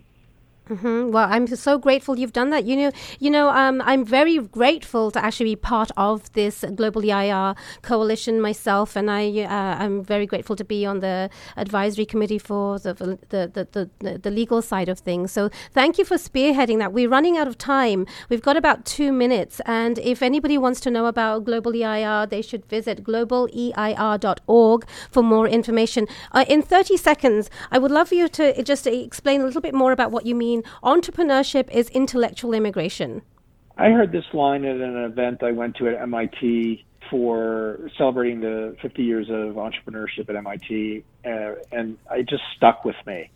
Mm-hmm. 0.69 1.09
Well, 1.11 1.27
I'm 1.27 1.47
so 1.47 1.79
grateful 1.79 2.19
you've 2.19 2.33
done 2.33 2.51
that. 2.51 2.63
You 2.63 2.75
know, 2.75 2.91
you 3.17 3.31
know, 3.31 3.49
um, 3.49 3.81
I'm 3.85 4.05
very 4.05 4.37
grateful 4.37 5.09
to 5.09 5.23
actually 5.23 5.51
be 5.51 5.55
part 5.55 5.89
of 5.97 6.31
this 6.33 6.63
global 6.75 7.01
EIR 7.03 7.55
coalition 7.81 8.39
myself, 8.39 8.95
and 8.95 9.09
I, 9.09 9.31
uh, 9.41 9.83
I'm 9.83 10.03
very 10.03 10.27
grateful 10.27 10.55
to 10.55 10.63
be 10.63 10.85
on 10.85 10.99
the 10.99 11.31
advisory 11.57 12.05
committee 12.05 12.37
for 12.37 12.77
the 12.77 12.93
the, 12.93 13.67
the, 13.73 13.89
the, 13.99 14.19
the 14.19 14.29
legal 14.29 14.61
side 14.61 14.89
of 14.89 14.99
things. 14.99 15.31
So, 15.31 15.49
thank 15.71 15.97
you 15.97 16.05
for 16.05 16.17
spearheading 16.17 16.77
that. 16.77 16.93
We're 16.93 17.09
running 17.09 17.35
out 17.35 17.47
of 17.47 17.57
time. 17.57 18.05
We've 18.29 18.43
got 18.43 18.55
about 18.55 18.85
two 18.85 19.11
minutes, 19.11 19.61
and 19.65 19.97
if 19.97 20.21
anybody 20.21 20.59
wants 20.59 20.79
to 20.81 20.91
know 20.91 21.07
about 21.07 21.45
global 21.45 21.73
EIR, 21.73 22.27
they 22.27 22.43
should 22.43 22.63
visit 22.67 23.03
globaleir.org 23.03 24.85
for 25.09 25.23
more 25.23 25.47
information. 25.47 26.07
Uh, 26.31 26.45
in 26.47 26.61
30 26.61 26.95
seconds, 26.95 27.49
I 27.71 27.79
would 27.79 27.89
love 27.89 28.09
for 28.09 28.15
you 28.15 28.27
to 28.29 28.61
just 28.61 28.85
explain 28.85 29.41
a 29.41 29.45
little 29.45 29.61
bit 29.61 29.73
more 29.73 29.91
about 29.91 30.11
what 30.11 30.27
you 30.27 30.35
mean 30.35 30.58
entrepreneurship 30.83 31.69
is 31.71 31.89
intellectual 31.89 32.53
immigration. 32.53 33.21
I 33.77 33.91
heard 33.91 34.11
this 34.11 34.25
line 34.33 34.65
at 34.65 34.75
an 34.75 34.97
event 34.97 35.41
I 35.41 35.51
went 35.51 35.77
to 35.77 35.87
at 35.87 36.01
MIT 36.01 36.85
for 37.09 37.89
celebrating 37.97 38.41
the 38.41 38.75
50 38.81 39.03
years 39.03 39.29
of 39.29 39.55
entrepreneurship 39.55 40.29
at 40.29 40.35
MIT, 40.35 41.03
uh, 41.25 41.29
and 41.71 41.97
it 42.11 42.27
just 42.27 42.43
stuck 42.55 42.85
with 42.85 42.95
me. 43.05 43.31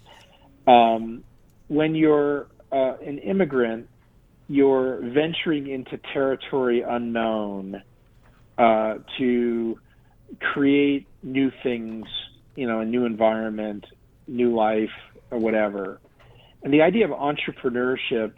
Um, 0.67 1.23
when 1.67 1.95
you're 1.95 2.47
uh, 2.71 2.95
an 3.05 3.19
immigrant, 3.19 3.89
you're 4.47 4.97
venturing 5.01 5.69
into 5.69 5.97
territory 6.13 6.81
unknown 6.81 7.81
uh, 8.57 8.95
to 9.17 9.79
create 10.39 11.07
new 11.21 11.51
things, 11.63 12.05
you 12.55 12.67
know, 12.67 12.81
a 12.81 12.85
new 12.85 13.05
environment, 13.05 13.85
new 14.27 14.55
life, 14.55 14.91
or 15.31 15.37
whatever. 15.39 15.99
And 16.63 16.73
the 16.73 16.81
idea 16.81 17.05
of 17.05 17.11
entrepreneurship 17.11 18.33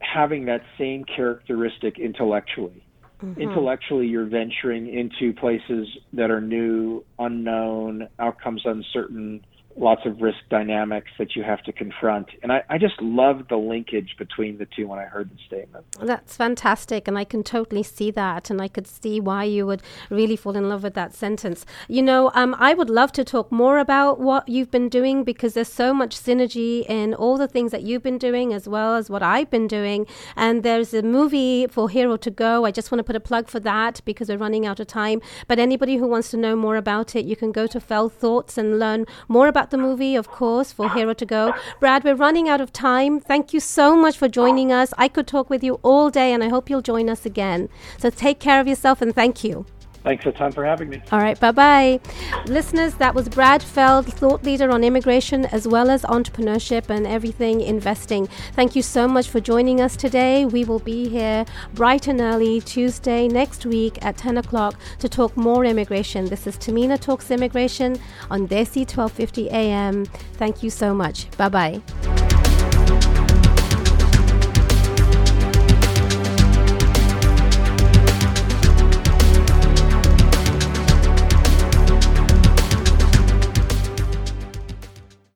having 0.00 0.46
that 0.46 0.62
same 0.78 1.04
characteristic 1.04 1.98
intellectually. 1.98 2.84
Mm-hmm. 3.22 3.40
Intellectually, 3.40 4.06
you're 4.06 4.26
venturing 4.26 4.92
into 4.92 5.32
places 5.32 5.88
that 6.12 6.30
are 6.30 6.40
new, 6.40 7.04
unknown, 7.18 8.08
outcomes 8.18 8.62
uncertain, 8.64 9.44
lots 9.76 10.04
of 10.06 10.20
risk 10.20 10.38
dynamics 10.50 11.10
that 11.18 11.34
you 11.34 11.42
have 11.42 11.62
to 11.64 11.72
confront. 11.72 12.28
And 12.42 12.52
I, 12.52 12.62
I 12.68 12.78
just 12.78 13.00
loved 13.00 13.48
the 13.48 13.56
linkage 13.56 14.16
between 14.18 14.58
the 14.58 14.66
two 14.66 14.86
when 14.88 14.98
I 14.98 15.04
heard 15.04 15.30
the 15.30 15.38
statement. 15.46 15.84
That's 16.00 16.36
fantastic. 16.36 17.08
And 17.08 17.18
I 17.18 17.24
can 17.24 17.42
totally 17.42 17.82
see 17.82 18.10
that. 18.12 18.50
And 18.50 18.60
I 18.60 18.68
could 18.68 18.86
see 18.86 19.20
why 19.20 19.44
you 19.44 19.66
would 19.66 19.82
really 20.10 20.36
fall 20.36 20.56
in 20.56 20.68
love 20.68 20.82
with 20.82 20.94
that 20.94 21.14
sentence. 21.14 21.64
You 21.88 22.02
know, 22.02 22.30
um, 22.34 22.54
I 22.58 22.74
would 22.74 22.90
love 22.90 23.12
to 23.12 23.24
talk 23.24 23.50
more 23.50 23.78
about 23.78 24.20
what 24.20 24.48
you've 24.48 24.70
been 24.70 24.88
doing 24.88 25.24
because 25.24 25.54
there's 25.54 25.72
so 25.72 25.94
much 25.94 26.16
synergy 26.16 26.84
in 26.88 27.14
all 27.14 27.36
the 27.36 27.48
things 27.48 27.72
that 27.72 27.82
you've 27.82 28.02
been 28.02 28.18
doing 28.18 28.52
as 28.52 28.68
well 28.68 28.94
as 28.94 29.10
what 29.10 29.22
I've 29.22 29.50
been 29.50 29.66
doing. 29.66 30.06
And 30.36 30.62
there's 30.62 30.94
a 30.94 31.02
movie 31.02 31.66
for 31.66 31.88
Hero 31.88 32.16
to 32.16 32.30
Go. 32.30 32.64
I 32.64 32.70
just 32.70 32.90
want 32.90 33.00
to 33.00 33.04
put 33.04 33.16
a 33.16 33.20
plug 33.20 33.48
for 33.48 33.60
that 33.60 34.00
because 34.04 34.28
we're 34.28 34.38
running 34.38 34.66
out 34.66 34.80
of 34.80 34.86
time. 34.86 35.20
But 35.48 35.58
anybody 35.58 35.96
who 35.96 36.06
wants 36.06 36.30
to 36.30 36.36
know 36.36 36.56
more 36.56 36.76
about 36.76 37.16
it, 37.16 37.24
you 37.24 37.36
can 37.36 37.52
go 37.52 37.66
to 37.66 37.80
Feld 37.80 38.12
Thoughts 38.12 38.58
and 38.58 38.78
learn 38.78 39.06
more 39.28 39.48
about 39.48 39.61
about 39.62 39.70
the 39.70 39.78
movie, 39.78 40.16
of 40.16 40.28
course, 40.28 40.72
for 40.72 40.90
Hero 40.90 41.14
to 41.14 41.24
Go. 41.24 41.54
Brad, 41.78 42.02
we're 42.02 42.16
running 42.16 42.48
out 42.48 42.60
of 42.60 42.72
time. 42.72 43.20
Thank 43.20 43.54
you 43.54 43.60
so 43.60 43.94
much 43.94 44.16
for 44.16 44.26
joining 44.26 44.72
us. 44.72 44.92
I 44.98 45.06
could 45.06 45.28
talk 45.28 45.48
with 45.48 45.62
you 45.62 45.74
all 45.84 46.10
day, 46.10 46.32
and 46.32 46.42
I 46.42 46.48
hope 46.48 46.68
you'll 46.68 46.82
join 46.82 47.08
us 47.08 47.24
again. 47.24 47.68
So 47.96 48.10
take 48.10 48.40
care 48.40 48.60
of 48.60 48.66
yourself, 48.66 49.00
and 49.00 49.14
thank 49.14 49.44
you. 49.44 49.64
Thanks 50.04 50.26
a 50.26 50.32
ton 50.32 50.50
for 50.50 50.64
having 50.64 50.88
me. 50.88 51.00
All 51.12 51.20
right, 51.20 51.38
bye 51.38 51.52
bye. 51.52 52.00
Listeners, 52.46 52.94
that 52.94 53.14
was 53.14 53.28
Brad 53.28 53.62
Feld, 53.62 54.12
thought 54.12 54.42
leader 54.42 54.70
on 54.70 54.82
immigration 54.82 55.46
as 55.46 55.68
well 55.68 55.90
as 55.90 56.02
entrepreneurship 56.02 56.90
and 56.90 57.06
everything 57.06 57.60
investing. 57.60 58.26
Thank 58.54 58.74
you 58.74 58.82
so 58.82 59.06
much 59.06 59.28
for 59.28 59.40
joining 59.40 59.80
us 59.80 59.96
today. 59.96 60.44
We 60.44 60.64
will 60.64 60.80
be 60.80 61.08
here 61.08 61.44
bright 61.74 62.08
and 62.08 62.20
early 62.20 62.60
Tuesday 62.60 63.28
next 63.28 63.64
week 63.64 64.04
at 64.04 64.16
10 64.16 64.38
o'clock 64.38 64.74
to 64.98 65.08
talk 65.08 65.36
more 65.36 65.64
immigration. 65.64 66.24
This 66.24 66.46
is 66.46 66.56
Tahmina 66.56 67.00
Talks 67.00 67.30
Immigration 67.30 67.96
on 68.30 68.48
Desi 68.48 68.80
1250 68.80 69.50
AM. 69.50 70.06
Thank 70.34 70.62
you 70.62 70.70
so 70.70 70.92
much. 70.92 71.30
Bye 71.36 71.48
bye. 71.48 72.31